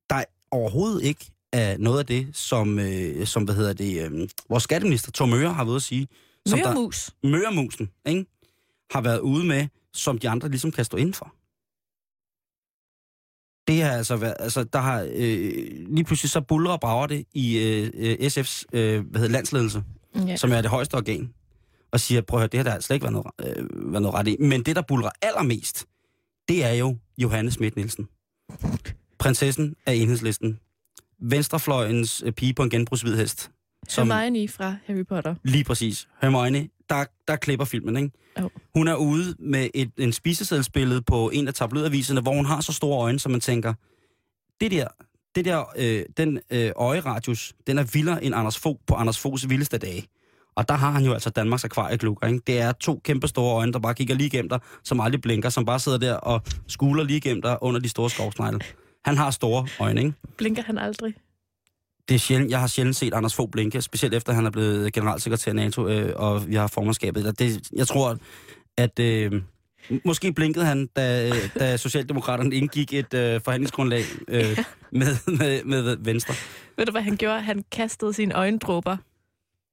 [0.10, 0.24] der
[0.56, 5.12] overhovedet ikke er noget af det, som, øh, som hvad hedder det, øh, vores skatteminister
[5.12, 6.08] Tom Møre har været at sige,
[6.46, 7.12] som der, Mørmus.
[7.24, 8.26] Møremusen, ikke?
[8.92, 11.34] har været ude med, som de andre ligesom kan stå indenfor.
[13.68, 17.26] Det har altså været, altså der har, øh, lige pludselig så buller og brager det
[17.34, 19.84] i øh, øh, SF's øh, hvad hedder, landsledelse,
[20.28, 20.36] Ja.
[20.38, 21.34] som er det højeste organ,
[21.92, 24.14] og siger, prøv at høre, det har der slet ikke været noget, øh, været noget
[24.14, 24.38] ret i.
[24.40, 25.86] Men det, der buller allermest,
[26.48, 28.08] det er jo Johanne Schmidt Nielsen.
[29.20, 30.60] Prinsessen af enhedslisten.
[31.22, 33.52] Venstrefløjens øh, pige på en genbrugshvid hest.
[33.88, 34.12] Som...
[34.12, 35.36] Hermione fra Harry Potter.
[35.44, 36.08] Lige præcis.
[36.22, 38.12] Hermione, der, der klipper filmen, ikke?
[38.40, 38.50] Jo.
[38.76, 42.74] Hun er ude med et, en spisesedselsbillede på en af tabloidaviserne, hvor hun har så
[42.74, 43.74] store øjne, som man tænker,
[44.62, 44.88] det der,
[45.36, 49.50] det der øh, den øh, øjeradius, den er vildere end Anders Fogh på Anders Foghs
[49.50, 50.08] vildeste dage.
[50.56, 52.42] Og der har han jo altså Danmarks akvarieklukker, ikke?
[52.48, 55.50] Det er to kæmpe store øjne, der bare kigger lige igennem dig, som aldrig blinker,
[55.50, 58.60] som bare sidder der og skuler lige igennem dig under de store skovsnegle.
[59.06, 60.14] Han har store øjne, ikke?
[60.38, 61.14] Blinker han aldrig?
[62.10, 64.94] Det er sjældent, jeg har sjældent set Anders Fogh blinke, specielt efter han er blevet
[64.94, 67.40] generalsekretær i NATO, øh, og vi har formandskabet.
[67.40, 68.18] Det, jeg tror,
[68.78, 69.42] at øh,
[70.06, 74.58] måske blinkede han, da, da Socialdemokraterne indgik et øh, forhandlingsgrundlag øh,
[74.92, 76.34] med, med, med Venstre.
[76.78, 77.42] Ved du, hvad han gjorde?
[77.42, 78.98] Han kastede sine øjendråber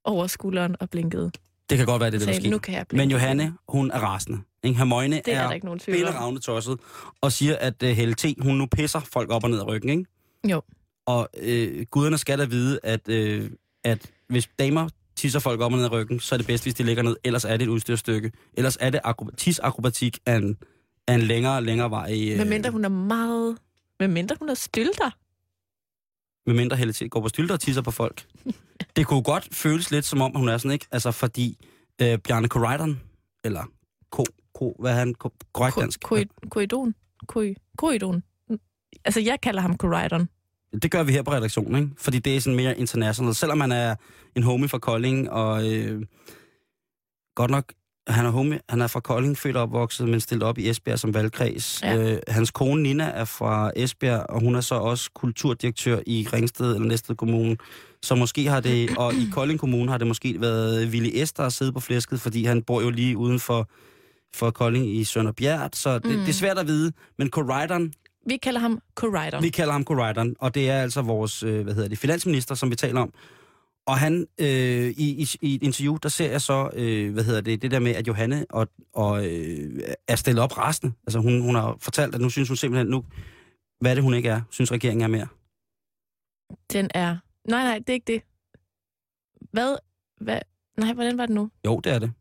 [0.05, 1.30] over skulderen og blinkede.
[1.70, 2.62] Det kan godt være, det er det, der Sagde, nu sker.
[2.62, 3.03] kan jeg blinke.
[3.03, 4.39] Men Johanne, hun er rasende.
[4.62, 4.78] Ikke?
[4.78, 6.78] Hermione det er, er, der ikke nogen tvivl tosset,
[7.20, 9.90] og siger, at uh, Helle T, hun nu pisser folk op og ned ad ryggen,
[9.90, 10.04] ikke?
[10.50, 10.62] Jo.
[11.06, 13.50] Og øh, guderne skal da vide, at, øh,
[13.84, 16.74] at hvis damer tisser folk op og ned ad ryggen, så er det bedst, hvis
[16.74, 17.16] de ligger ned.
[17.24, 18.32] Ellers er det et udstyrstykke.
[18.54, 20.56] Ellers er det akrobat- tisakrobatik af en,
[21.08, 22.28] af en længere, længere vej.
[22.30, 23.58] Øh, Hvad mindre hun er meget...
[23.96, 25.10] Hvad mindre hun er stylter.
[26.46, 28.24] med mindre Helle T går på stylter og tisser på folk.
[28.96, 30.86] det kunne godt føles lidt, som om hun er sådan, ikke?
[30.90, 31.66] Altså, fordi
[32.02, 33.00] øh, Bjarne Corridon,
[33.44, 33.64] eller
[34.10, 34.24] Ko,
[34.62, 35.14] Ko, hvad han?
[35.14, 36.00] Ko, korrekt dansk?
[36.02, 36.16] Ko-
[36.50, 36.94] Koidon.
[37.28, 38.22] Ko- Koidon.
[39.04, 40.28] Altså, jeg kalder ham Koridon.
[40.82, 41.94] Det gør vi her på redaktionen, ikke?
[41.98, 43.34] Fordi det er sådan mere international.
[43.34, 43.94] Selvom man er
[44.36, 46.02] en homie fra Kolding, og øh,
[47.34, 47.72] godt nok,
[48.08, 50.98] han er, homie, han er fra Kolding, født og opvokset, men stillet op i Esbjerg
[50.98, 51.82] som valgkreds.
[51.82, 52.12] Ja.
[52.12, 56.74] Øh, hans kone Nina er fra Esbjerg, og hun er så også kulturdirektør i Ringsted
[56.74, 57.56] eller Næstved Kommune.
[58.02, 61.42] Så måske har det, og i Kolding Kommune har det måske været Willy S, der
[61.42, 63.68] har siddet på flæsket, fordi han bor jo lige uden for,
[64.35, 65.70] for Kolding i Sønderbjerg.
[65.72, 66.11] Så det, Mm.
[66.12, 66.18] mm.
[66.18, 67.93] det er svært at vide, men Corridon,
[68.26, 69.43] Vi kalder ham Koridon.
[69.43, 72.70] vi kalder ham Corridon, og det er altså vores, øh, hvad hedder det, finansminister, som
[72.70, 73.12] vi taler om.
[73.87, 74.47] Og han, øh,
[74.89, 77.78] i, i, i et interview, der ser jeg så, øh, hvad hedder det, det der
[77.78, 80.95] med, at Johanne og, og, øh, er stillet op resten.
[81.07, 83.05] Altså hun, hun har fortalt, at nu synes hun simpelthen, nu,
[83.80, 85.26] hvad er det, hun ikke er, synes regeringen er mere.
[86.72, 87.16] Den er...
[87.49, 88.22] Nej, nej, det er ikke det.
[89.53, 89.76] Hvad?
[90.20, 90.41] Hvad?
[90.78, 91.51] Nej, hvordan var det nu?
[91.66, 92.12] Jo, det er det.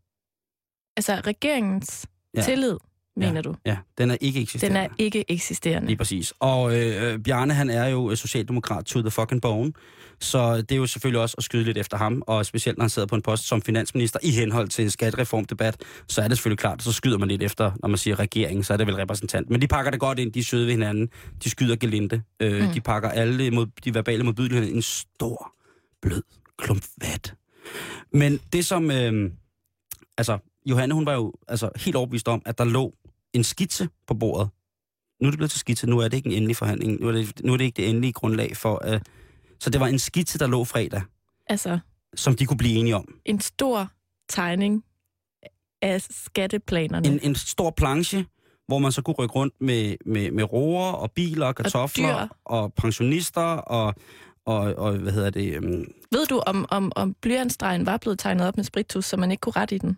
[1.10, 2.06] Altså, regeringens
[2.38, 2.42] Ja.
[2.42, 2.78] tillid,
[3.16, 3.42] mener Ja.
[3.42, 3.56] du?
[3.66, 4.80] Ja, den er ikke Den eksisterende.
[4.80, 5.88] er ikke eksisterende.
[5.88, 6.34] Lige præcis.
[6.40, 9.74] Og øh, Bjarne, han er jo øh, socialdemokrat to the fucking bone.
[10.20, 12.90] Så det er jo selvfølgelig også at skyde lidt efter ham, og specielt når han
[12.90, 16.84] sidder på en post som finansminister i henhold til skattereformdebat, så er det selvfølgelig klart,
[16.84, 19.50] så skyder man lidt efter, når man siger regering, så er det vel repræsentant.
[19.50, 21.10] Men de pakker det godt ind, de er søde ved hinanden,
[21.44, 22.74] de skyder gelinde, øh, Mm.
[22.74, 25.54] de pakker alle mod, de verbale modbydeligheder i en stor,
[26.02, 26.24] blød
[26.58, 27.34] klump vat.
[28.14, 29.32] Men det som, øh,
[30.18, 32.94] altså Johanne, hun var jo altså, helt overbevist om, at der lå
[33.34, 34.50] en skitse på bordet,
[35.22, 37.12] nu er det blevet til skitse, nu er det ikke en endelig forhandling, nu er
[37.12, 38.94] det, nu er det ikke det endelige grundlag for...
[38.94, 39.00] Uh,
[39.60, 41.02] så det var en skitse, der lå fredag,
[41.48, 41.80] Altså,
[42.16, 43.16] som de kunne blive enige om.
[43.26, 43.92] en stor
[44.30, 44.84] tegning
[45.82, 47.08] af skatteplanerne.
[47.08, 48.26] En, en stor planche,
[48.68, 52.14] hvor man så kunne rykke rundt med, med, med roer og biler og kartofler dyr.
[52.46, 53.96] og, og pensionister og,
[54.46, 55.58] og, og, hvad hedder det...
[55.58, 59.32] Um, Ved du, om, om, om blyantstregen var blevet tegnet op med spritus, så man
[59.32, 59.98] ikke kunne rette i den?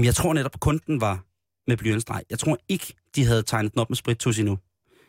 [0.00, 1.24] Jamen, jeg tror netop, at kunden var
[1.66, 2.22] med blyantstreg.
[2.30, 4.58] Jeg tror ikke, de havde tegnet den op med spritus endnu.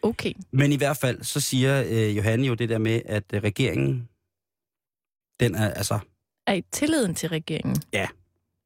[0.02, 0.34] Okay.
[0.52, 4.10] Men i hvert fald, så siger øh, Johanne jo det der med, at øh, regeringen
[5.40, 6.00] den er altså...
[6.48, 7.78] Er i tilliden til regeringen?
[7.94, 8.08] Ja.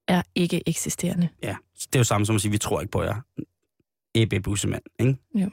[0.08, 1.30] Er ikke eksisterende.
[1.44, 3.22] Ja, det er jo samme som at sige, vi tror ikke på jer.
[4.16, 5.18] Ebbe Bussemand, ikke?
[5.36, 5.50] Jo.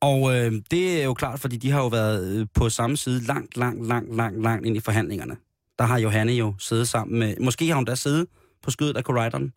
[0.00, 3.20] Og øh, det er jo klart, fordi de har jo været øh, på samme side
[3.20, 5.36] langt, langt, langt, langt, langt ind i forhandlingerne.
[5.78, 7.36] Der har Johanne jo siddet sammen med...
[7.40, 8.26] Måske har hun da siddet
[8.62, 9.52] på skødet af Corridon,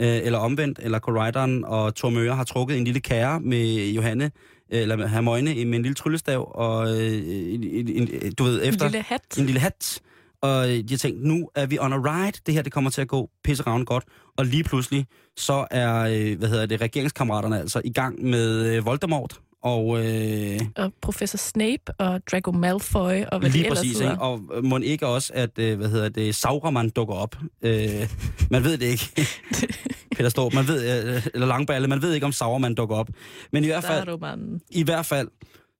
[0.00, 4.30] øh, eller omvendt, eller Corridon og Thor Møre har trukket en lille kære med Johanne,
[4.72, 7.22] øh, eller med Hermøjne med en lille tryllestav, og øh,
[7.54, 8.86] en, en, du ved, efter...
[8.86, 9.38] En lille hat.
[9.38, 10.00] En lille hat.
[10.42, 13.00] Og de har tænkt, nu er vi on a ride, det her det kommer til
[13.00, 14.04] at gå pisseravn godt.
[14.36, 18.86] Og lige pludselig, så er, øh, hvad hedder det, regeringskammeraterne altså i gang med øh,
[18.86, 19.40] Voldemort.
[19.62, 24.18] Og, øh, Og professor Snape og Draco Malfoy og hvad lige præcis, ikke?
[24.20, 27.36] og må ikke også, at, øh, hvad hedder det, Sauron dukker op.
[27.62, 28.10] Øh,
[28.50, 29.04] man ved det ikke.
[30.16, 33.08] Peter Storp, man ved, øh, eller Langballe, man ved ikke, om Sauron dukker op.
[33.52, 35.28] Men i hvert fald, i hvert fald,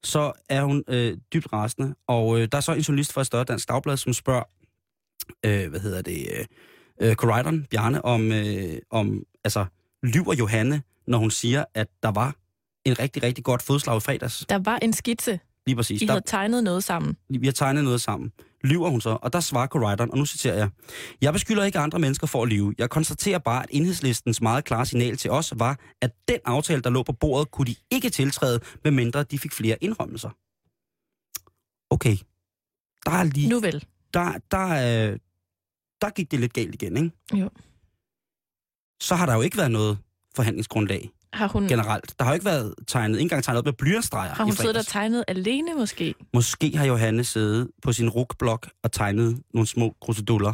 [0.04, 1.94] så er hun øh, dybt rasende.
[2.06, 4.42] Og øh, der er så en journalist fra et større dansk dagblad, som spørger,
[5.44, 6.44] øh, hvad hedder det, øh,
[7.08, 9.64] øh, Corridon, Bjarne, om, øh, om, altså,
[10.02, 12.34] lyver Johanne, når hun siger, at der var
[12.84, 14.44] en rigtig, rigtig godt fodslag i fredags.
[14.48, 15.40] Der var en skitse.
[15.66, 16.02] Lige præcis.
[16.02, 17.16] I Der, havde tegnet noget sammen.
[17.28, 18.32] vi har tegnet noget sammen.
[18.64, 19.18] Lyver hun så?
[19.22, 20.70] Og der svarer Corridon, og nu citerer jeg.
[21.20, 22.74] Jeg beskylder ikke andre mennesker for at lyve.
[22.78, 26.90] Jeg konstaterer bare, at enhedslistens meget klare signal til os var, at den aftale, der
[26.90, 30.30] lå på bordet, kunne de ikke tiltræde, medmindre de fik flere indrømmelser.
[31.90, 32.16] Okay.
[33.06, 33.48] Der er lige...
[33.48, 33.84] Nu vel.
[34.14, 35.18] Der, der, øh,
[36.00, 37.10] der gik det lidt galt igen, ikke?
[37.34, 37.50] Jo.
[39.00, 39.98] Så har der jo ikke været noget
[40.36, 42.14] forhandlingsgrundlag Har hun, generelt.
[42.18, 44.76] Der har jo ikke været tegnet, ikke engang tegnet op med blyantstreger har hun siddet
[44.76, 46.14] og tegnet alene måske?
[46.34, 50.52] Måske har Johanne siddet på sin rugblok og tegnet nogle små kruseduller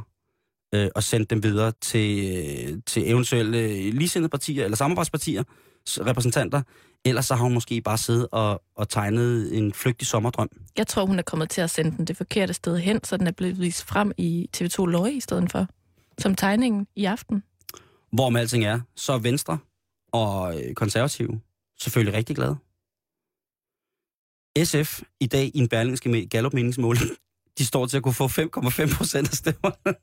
[0.75, 5.43] øh, og sendt dem videre til, øh, til eventuelle øh, ligesindede partier eller samarbejdspartier
[5.89, 6.63] repræsentanter.
[7.05, 10.49] Ellers så har hun måske bare siddet og, og tegnet en flygtig sommerdrøm.
[10.77, 13.27] Jeg tror, hun er kommet til at sende den det forkerte sted hen, så den
[13.27, 15.67] er blevet vist frem i TV2 Løje i stedet for.
[16.19, 17.43] Som tegningen i aften.
[18.13, 19.59] Hvorom alting er, så er Venstre
[20.15, 21.41] og konservative
[21.81, 22.57] selvfølgelig rigtig glade.
[24.65, 27.05] SF i dag i en berlingske Gallup meningsmåling,
[27.59, 29.97] de står til at kunne få 5,5 procent af stemmerne.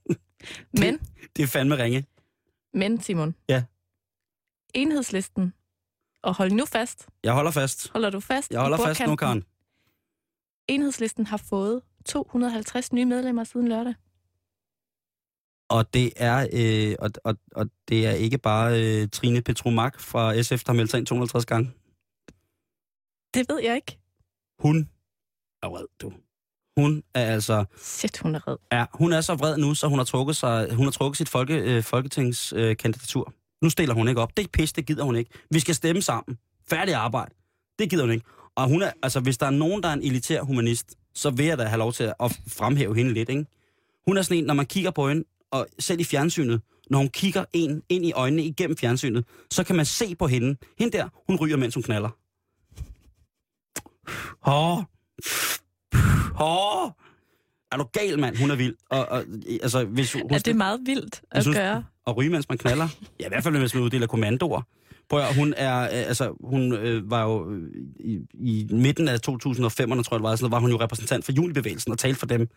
[0.74, 1.00] Men,
[1.36, 2.06] Det er fandme ringe.
[2.74, 3.36] men Simon.
[3.50, 3.64] Ja.
[4.74, 5.54] Enhedslisten.
[6.24, 7.08] Og hold nu fast.
[7.24, 7.90] Jeg holder fast.
[7.90, 8.52] Holder du fast?
[8.52, 9.16] Jeg holder fast nu?
[9.16, 9.44] Karen.
[10.68, 13.94] Enhedslisten har fået 250 nye medlemmer siden lørdag.
[15.72, 20.42] Og det er, øh, og, og, og det er ikke bare øh, Trine Petromak fra
[20.42, 21.72] SF, der har meldt sig ind 250 gange.
[23.34, 24.00] Det ved jeg ikke.
[24.60, 24.90] Hun
[25.64, 26.14] er vred, du.
[26.78, 28.58] Hun er altså, Shit, hun er red.
[28.72, 31.30] ja, hun er så vred nu, så hun har trukket, sig, hun har trukket sit
[31.30, 33.28] folke, øh, folketingskandidatur.
[33.28, 34.38] Øh, nu stiller hun ikke op.
[34.38, 35.32] Det er pis, det gider hun ikke.
[35.52, 36.38] Vi skal stemme sammen.
[36.70, 37.36] Færdig arbejde.
[37.80, 38.26] Det gider hun ikke.
[38.56, 41.46] Og hun er, altså, hvis der er nogen, der er en elitær humanist, så vil
[41.46, 43.46] jeg da have lov til at at fremhæve hende lidt, ikke?
[44.06, 47.10] Hun er sådan en, når man kigger på hende, og selv i fjernsynet, når hun
[47.10, 50.56] kigger en ind i øjnene igennem fjernsynet, så kan man se på hende.
[50.80, 52.10] Hende der, hun ryger, mens hun knaller.
[54.48, 54.78] Åh.
[56.42, 56.90] Åh.
[57.72, 58.38] Er du gal, mand?
[58.38, 58.76] Hun er vild.
[58.90, 59.24] Og, og,
[59.64, 61.84] altså, hvis hun, Er det meget vildt at synes- gøre?
[62.08, 62.88] at ryge, mens man knaller.
[63.20, 64.62] Ja, i hvert fald, hvis man uddeler kommandoer.
[65.10, 69.16] Prøv at, hun er, øh, altså, hun øh, var jo øh, i, i midten af
[69.16, 72.26] 2005'erne, tror jeg det var, sådan, var hun jo repræsentant for junibevægelsen og talte for
[72.26, 72.48] dem.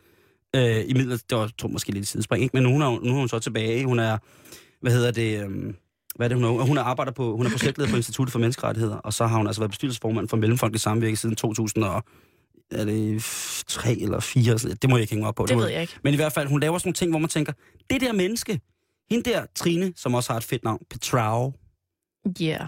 [0.55, 2.57] Øh, I midten, det var tror, måske lidt sidespring, ikke?
[2.57, 3.85] men nu, hun er, nu er hun så tilbage.
[3.85, 4.19] Hun er,
[4.81, 5.75] hvad hedder det, øh,
[6.17, 6.65] hvad er det, hun er?
[6.65, 9.47] Hun er arbejder på, hun er projektleder på Instituttet for Menneskerettigheder, og så har hun
[9.47, 12.05] altså været bestyrelsesformand for Mellemfolkelig Samvirke siden 2000 og,
[12.71, 13.23] er det
[13.69, 14.59] 3 eller 4?
[14.59, 15.47] Sådan, det må jeg ikke hænge op på.
[15.47, 15.93] Det må ved jeg ikke.
[16.05, 17.53] men i hvert fald, hun laver sådan nogle ting, hvor man tænker,
[17.91, 18.61] det der menneske,
[19.11, 21.53] hende der Trine, som også har et fedt navn, Petrau
[22.43, 22.67] Yeah.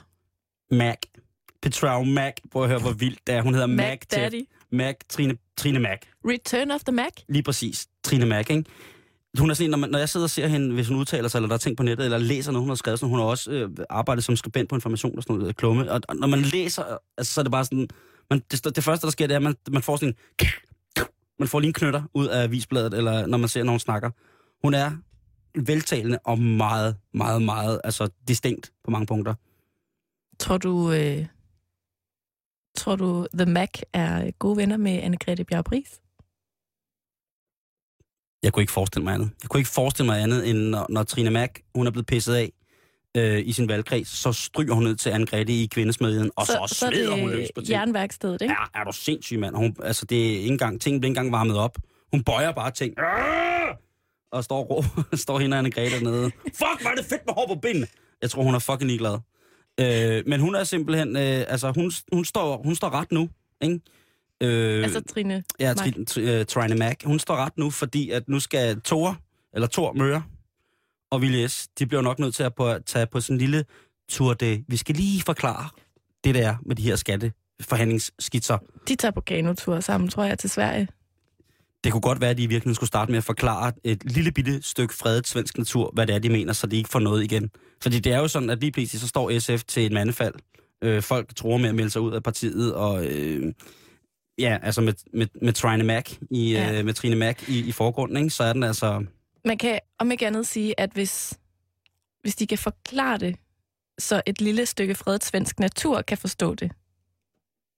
[0.71, 0.97] Mac.
[1.63, 2.33] Petrau Mac.
[2.53, 3.43] Prøv at høre, hvor vildt det er.
[3.43, 4.43] Hun hedder Mac, Mac til- Daddy.
[4.77, 5.99] Mac, Trine, Trine Mac.
[6.25, 7.13] Return of the Mac.
[7.29, 7.87] Lige præcis.
[8.05, 8.65] Trine Mac, ikke?
[9.39, 11.29] Hun er sådan en, når, man, når jeg sidder og ser hende, hvis hun udtaler
[11.29, 13.19] sig, eller der er ting på nettet, eller læser noget, hun har skrevet, så hun
[13.19, 15.93] har også øh, arbejdet som skribent på information og sådan noget, øh, klumme.
[15.93, 16.83] Og, og når man læser,
[17.19, 17.89] altså, så er det bare sådan,
[18.31, 20.47] man, det, det første, der sker, det er, at man, man får sådan en,
[21.41, 24.11] man får lige en knytter ud af avisbladet, eller når man ser, når hun snakker.
[24.65, 24.91] Hun er
[25.55, 29.35] veltalende og meget, meget, meget, altså distinkt på mange punkter.
[30.39, 31.27] Tror du, øh,
[32.77, 36.03] tror du The Mac er gode venner med Anne-Grethe Bjarup-Ries?
[38.43, 39.31] Jeg kunne ikke forestille mig andet.
[39.43, 42.35] Jeg kunne ikke forestille mig andet, end når, når Trine Mac, hun er blevet pisset
[42.35, 42.53] af
[43.17, 46.75] øh, i sin valgkreds, så stryger hun ned til Anne-Grethe i kvindesmedien, og så, så,
[46.75, 47.71] så er slider hun løs på ting.
[47.71, 48.55] jernværkstedet, ikke?
[48.75, 49.57] Ja, er du sindssyg, mand.
[49.57, 51.79] Hun, altså, det er ikke engang, ting bliver ikke engang varmet op.
[52.13, 52.95] Hun bøjer bare ting.
[54.33, 54.85] Og står, rå,
[55.17, 56.31] står hende og Anne-Grethe dernede.
[56.45, 57.87] Fuck, er det fedt med hår på benene.
[58.23, 59.19] Jeg tror, hun er fucking ligeglad.
[59.81, 63.29] Øh, men hun er simpelthen, øh, altså, hun, hun, står, hun står ret nu,
[63.63, 63.81] ikke?
[64.41, 65.87] Øh, Altså Trine ja, Mac.
[65.87, 66.97] Tri- Tri- øh, Trine Mac.
[67.05, 69.19] Hun står ret nu, fordi at nu skal Thor,
[69.55, 70.23] eller Thor Møre
[71.11, 73.65] og Willy S., de bliver nok nødt til at på, tage på sådan en lille
[74.09, 74.65] tur det.
[74.69, 75.69] Vi skal lige forklare
[76.25, 78.59] det der med de her skatteforhandlingsskitser.
[78.89, 80.89] De tager på kanotur sammen, tror jeg, til Sverige.
[81.87, 84.33] Det kunne godt være, at de i virkeligheden skulle starte med at forklare et lille
[84.33, 87.25] bitte stykke fredet svensk natur, hvad det er, de mener, så de ikke får noget
[87.25, 87.51] igen.
[87.83, 90.35] Fordi det er jo sådan, at lige pludselig så står SF til et mandefald.
[90.83, 93.53] Øh, folk tror med at melde sig ud af partiet, og øh,
[94.39, 96.79] ja, altså med, med, med Trine Mac i, Ja.
[96.79, 98.31] øh, med Trine Mac i, i forgrunden, ikke?
[98.31, 99.05] så er den altså...
[99.45, 101.39] Man kan om ikke andet sige, at hvis,
[102.23, 103.37] hvis de kan forklare det,
[103.99, 106.73] så et lille stykke fredet svensk natur kan forstå det.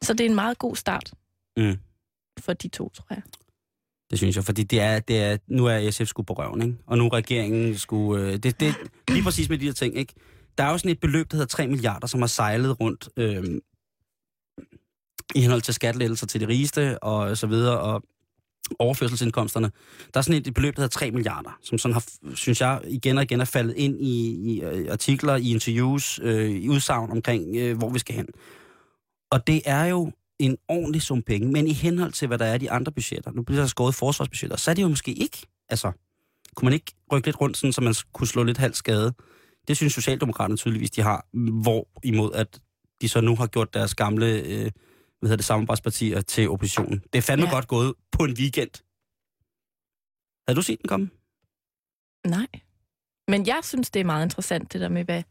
[0.02, 1.12] Så det er en meget god start
[1.56, 1.76] Mm.
[2.40, 3.22] for de to, tror jeg.
[4.10, 6.76] Det synes jeg, fordi det er, det er, nu er SF skulle på røven, ikke?
[6.86, 8.24] Og nu er regeringen skulle...
[8.24, 8.74] Øh, det, det,
[9.08, 10.14] lige præcis med de her ting, ikke?
[10.58, 13.44] Der er jo sådan et beløb, der hedder 3 milliarder, som har sejlet rundt øh,
[15.34, 18.02] i henhold til skattelettelser til de rigeste og så videre, og
[18.78, 19.70] overførselsindkomsterne.
[20.14, 22.04] Der er sådan et beløb, der hedder 3 milliarder, som sådan har,
[22.34, 26.50] synes jeg, igen og igen er faldet ind i, i øh, artikler, i interviews, øh,
[26.50, 28.26] i udsagn omkring, øh, hvor vi skal hen.
[29.30, 32.54] Og det er jo en ordentlig sum penge, men i henhold til, hvad der er
[32.54, 35.46] i de andre budgetter, nu bliver der skåret forsvarsbudgetter, så er det jo måske ikke,
[35.68, 35.92] altså,
[36.54, 39.14] kunne man ikke rykke lidt rundt, sådan, så man kunne slå lidt halv skade?
[39.68, 41.26] Det synes Socialdemokraterne tydeligvis, de har,
[41.62, 42.60] hvor imod at
[43.00, 44.70] de så nu har gjort deres gamle øh,
[45.20, 47.02] hvad hedder det, samarbejdspartier til oppositionen.
[47.12, 47.50] Det er fandme Ja.
[47.50, 47.54] ja.
[47.54, 48.70] godt gået på en weekend.
[50.48, 51.10] Havde du set den komme?
[52.26, 52.46] Nej.
[53.28, 55.22] Men jeg synes, det er meget interessant, det der med, hvad,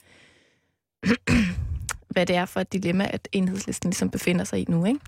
[2.18, 5.00] hvad det er for et dilemma, at enhedslisten ligesom befinder sig i nu, ikke?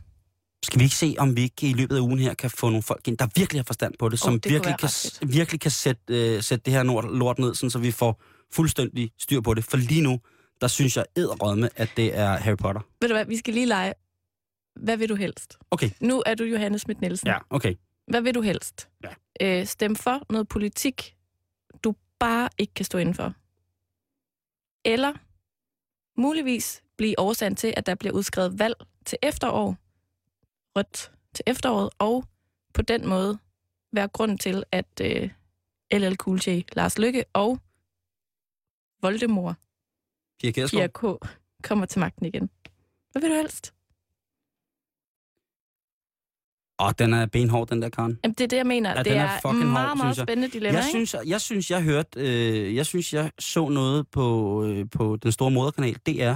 [0.63, 2.83] Skal vi ikke se, om vi ikke i løbet af ugen her kan få nogle
[2.83, 4.89] folk ind, der virkelig har forstand på det, som det virkelig, kan,
[5.29, 9.11] virkelig kan sætte, øh, sætte det her lort, lort ned, sådan, så vi får fuldstændig
[9.19, 9.63] styr på det.
[9.63, 10.19] For lige nu,
[10.61, 12.81] der synes jeg edderrødme, at det er Harry Potter.
[13.01, 13.93] Ved du hvad, vi skal lige lege.
[14.75, 15.57] Hvad vil du helst?
[15.71, 15.89] Okay.
[16.01, 17.27] Nu er du Johannes Schmidt Nielsen.
[17.27, 17.75] Ja, okay.
[18.07, 18.89] Hvad vil du helst?
[19.03, 19.59] Ja.
[19.59, 21.15] Øh, stem for noget politik,
[21.83, 23.33] du bare ikke kan stå indenfor.
[24.85, 25.13] Eller
[26.21, 28.75] muligvis blive årsagen til, at der bliver udskrevet valg
[29.05, 29.75] til efterår,
[30.75, 32.23] rødt til efteråret, og
[32.73, 33.37] på den måde
[33.93, 35.29] være grund til, at øh,
[35.93, 37.59] LL Cool J, Lars Lykke og
[39.01, 39.55] Voldemort,
[40.39, 40.67] Pia.
[40.67, 41.01] Pia K.,
[41.63, 42.49] kommer til magten igen.
[43.11, 43.73] Hvad vil du helst?
[46.81, 48.19] Åh, den er benhård, den der, Karen.
[48.23, 48.89] Jamen, det er det, jeg mener.
[48.89, 50.25] Ja, det er er, meget, meget jeg.
[50.25, 51.07] spændende dilemma, Jeg ikke?
[51.07, 55.31] synes, jeg synes, jeg hørte, øh, jeg synes, jeg så noget på, øh, på den
[55.31, 56.35] store moderkanal, DR,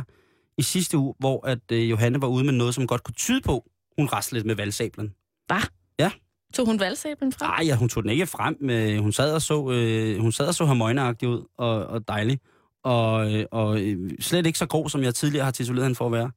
[0.58, 3.42] i sidste uge, hvor at øh, Johanne var ude med noget, som godt kunne tyde
[3.42, 5.14] på, hun raslede lidt med valgsablen.
[6.54, 7.48] Tog hun valgsablen fra?
[7.48, 8.58] Nej, ja, hun tog den ikke frem.
[8.62, 12.40] Men hun sad og så, øh, hun sad og så harmøjneagtig ud, og, og dejlig.
[12.84, 16.06] Og, øh, og øh, slet ikke så grov, som jeg tidligere har tituleret hende for
[16.06, 16.32] at være.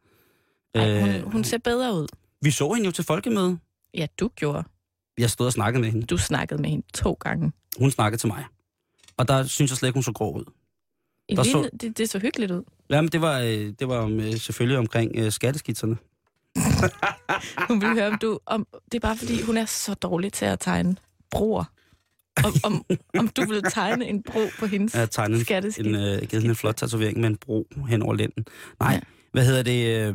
[0.74, 2.06] Ej, Øh, hun, hun ser bedre ud.
[2.42, 3.58] Vi så hende jo til folkemøde.
[3.94, 4.64] Ja, du gjorde.
[5.18, 6.06] Jeg stod og snakkede med hende.
[6.06, 7.52] Du snakkede med hende to gange.
[7.78, 8.44] Hun snakkede til mig.
[9.16, 10.44] Og der synes jeg slet ikke, hun så grov ud.
[11.28, 11.70] I Der så- så...
[11.80, 12.62] det, det så hyggeligt ud.
[12.90, 15.96] Jamen, det var, øh, det var om, øh, selvfølgelig omkring øh, skatteskitserne.
[17.68, 18.38] Hun ville høre, om du...
[18.46, 20.96] Om, det er bare fordi, hun er så dårlig til at tegne
[21.30, 21.64] broer.
[22.44, 22.84] Om, om,
[23.18, 26.48] om du ville tegne en bro på hendes Jeg har tegnet en, øh, givet hende
[26.48, 28.46] en flot tatovering med en bro hen over lænden.
[28.80, 28.94] Nej, Ja.
[28.94, 29.00] ja.
[29.32, 30.08] hvad hedder det?
[30.08, 30.14] Øh,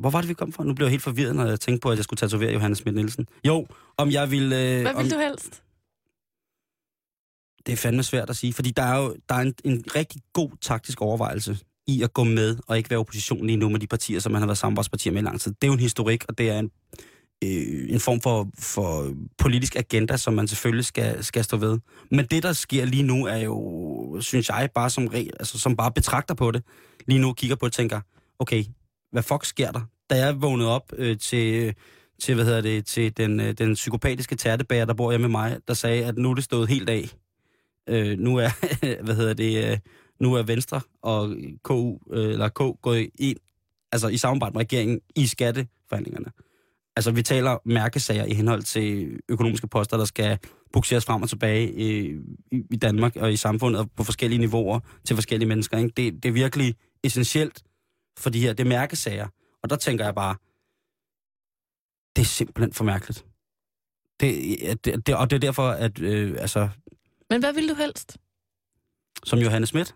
[0.00, 0.64] hvor var det, vi kom fra?
[0.64, 2.96] Nu blev jeg helt forvirret, når jeg tænkte på, at jeg skulle tatovere Johannes Schmidt
[2.96, 3.26] Nielsen.
[3.44, 4.56] Jo, om jeg ville...
[4.74, 5.62] Øh, Hvad om, vil du helst?
[7.66, 10.22] Det er fandme svært at sige, fordi der er jo der er en, en rigtig
[10.32, 11.58] god taktisk overvejelse
[11.90, 14.40] i at gå med og ikke være opposition lige nu med de partier, som man
[14.40, 15.52] har været samarbejdspartier med i lang tid.
[15.52, 16.70] Det er jo en historik, og det er en,
[17.44, 21.78] øh, en form for, for politisk agenda, som man selvfølgelig skal, skal stå ved.
[22.10, 25.76] Men det, der sker lige nu, er jo, synes jeg, bare som, regel, altså, som
[25.76, 26.62] bare betragter på det,
[27.06, 28.00] lige nu kigger på det og tænker,
[28.38, 28.64] okay,
[29.12, 29.80] hvad fuck sker der?
[30.10, 31.74] Da jeg vågnede op øh, til,
[32.20, 35.58] til, hvad hedder det, til den, øh, den psykopatiske tærtebager, der bor hjemme med mig,
[35.68, 37.08] der sagde, at nu er det stået helt af.
[37.88, 38.50] Øh, nu er,
[39.04, 39.78] hvad hedder det, øh,
[40.20, 43.38] nu er Venstre og KU, øh, eller K gået ind,
[43.92, 46.32] altså i samarbejde med regeringen i skatteforhandlingerne.
[46.96, 50.38] Altså, vi taler mærkesager i henhold til økonomiske poster, der skal
[50.72, 52.10] bukseres frem og tilbage i,
[52.52, 55.78] i, i Danmark og i samfundet og på forskellige niveauer til forskellige mennesker.
[55.78, 55.92] Ikke?
[55.96, 57.62] Det, det er virkelig essentielt
[58.18, 59.28] for de her, det er mærkesager.
[59.62, 60.36] Og der tænker jeg bare,
[62.16, 63.26] det er simpelthen for mærkeligt.
[64.20, 66.68] Det, det, det, og det er derfor, at øh, altså,
[67.30, 68.18] Men hvad vil du helst?
[69.24, 69.94] som Johannes Schmidt,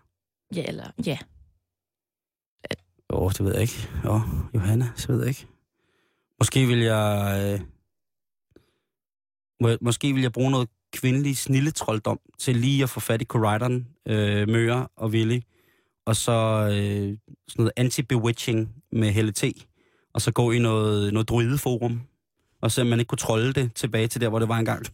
[0.55, 0.91] Ja, eller...
[1.05, 1.17] Ja.
[3.09, 3.89] Åh, oh, det ved jeg ikke.
[4.05, 4.21] Åh, oh,
[4.55, 5.47] Johanna, så ved jeg ikke.
[6.39, 7.35] Måske vil jeg...
[7.53, 7.67] Øh,
[9.61, 13.87] må, måske vil jeg bruge noget kvindelig snilletrolddom til lige at få fat i Corrideren,
[14.07, 15.39] øh, Møre og Willy.
[16.05, 16.31] Og så
[16.71, 17.17] øh,
[17.47, 19.43] sådan noget anti-bewitching med Helle T.
[20.13, 22.01] Og så gå i noget, noget druideforum.
[22.61, 24.85] og se om man ikke kunne trolde det tilbage til der, hvor det var engang.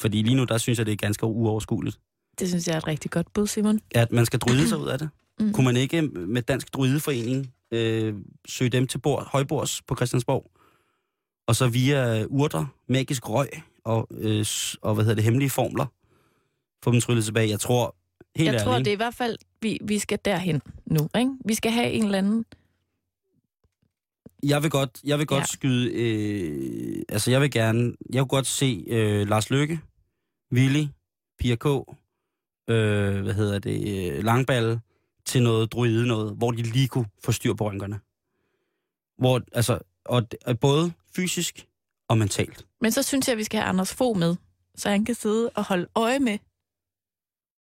[0.00, 2.00] Fordi lige nu, der synes jeg, det er ganske uoverskueligt.
[2.38, 3.80] Det synes jeg er et rigtig godt bud, Simon.
[3.94, 5.10] At man skal dryde sig ud af det.
[5.40, 5.52] Mm.
[5.52, 8.14] Kunne man ikke med Dansk Drydeforening øh,
[8.48, 10.50] søge dem til bord, højbords på Christiansborg?
[11.46, 13.48] Og så via urter, magisk røg
[13.84, 14.46] og, øh,
[14.82, 15.86] og hvad hedder det, hemmelige formler,
[16.84, 17.48] få dem tryllet tilbage.
[17.48, 17.96] Jeg tror,
[18.36, 21.08] helt jeg ærligt, tror, det er i hvert fald, vi, vi skal derhen nu.
[21.18, 21.30] Ikke?
[21.44, 22.44] Vi skal have en eller anden...
[24.42, 25.44] Jeg vil godt, jeg vil godt Ja.
[25.46, 25.92] skyde...
[25.92, 27.92] Øh, altså, jeg vil gerne...
[28.12, 29.80] Jeg kunne godt se øh, Lars Løkke,
[30.52, 30.84] Willy,
[31.38, 31.66] Pia K.,
[32.68, 34.80] øh, hvad hedder det, øh, Langballe,
[35.26, 38.00] til noget druide noget, hvor de lige kunne få styr på rynkerne.
[39.18, 41.66] Hvor, altså, og, og både fysisk
[42.08, 42.66] og mentalt.
[42.80, 44.36] Men så synes jeg, at vi skal have Anders Fogh med,
[44.76, 46.38] så han kan sidde og holde øje med,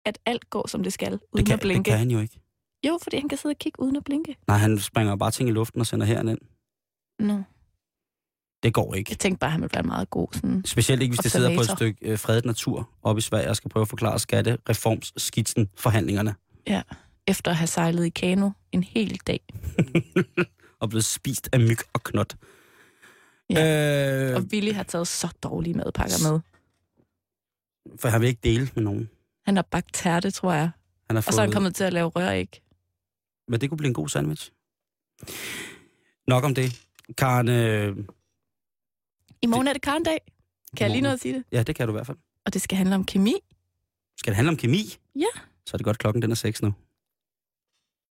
[0.05, 1.78] at alt går, som det skal, uden Det kan, at blinke.
[1.78, 2.40] det kan han jo ikke.
[2.86, 4.36] Jo, fordi han kan sidde og kigge uden at blinke.
[4.46, 6.38] Nej, han springer bare ting i luften og sender herind.
[7.18, 7.42] Nå.
[8.62, 9.11] Det går ikke.
[9.11, 10.28] Jeg tænkte bare, at han ville være meget god.
[10.32, 10.62] Sådan.
[10.64, 13.56] Specielt ikke, hvis det sidder på et stykke øh, fredet natur oppe i Sverige og
[13.56, 16.34] skal prøve at forklare skattereformsskitsen forhandlingerne.
[17.26, 19.40] Efter at have sejlet i kano en hel dag.
[20.80, 22.36] og blevet spist af myg og knot.
[23.50, 24.30] Ja.
[24.30, 26.40] Øh, Og Willy har taget så dårlige madpakker med.
[28.00, 29.11] for han vil ikke dele med nogen.
[29.46, 30.70] Han har bagt tærte, tror jeg.
[31.06, 32.62] Han har Og fået, så er han kommet til at lave røræg.
[33.48, 34.50] Men det kunne blive en god sandwich.
[36.28, 36.80] Nok om det.
[37.18, 37.96] Karen, øh,
[39.43, 40.18] I morgen er det karndag.
[40.76, 41.45] Kan jeg lige nå at sige det?
[41.53, 42.18] ja, det kan du i hvert fald.
[42.47, 43.34] Og det skal handle om kemi.
[44.18, 44.97] Skal det handle om kemi?
[45.16, 45.41] Ja.
[45.66, 46.72] Så er det godt, klokken den er 6 nu.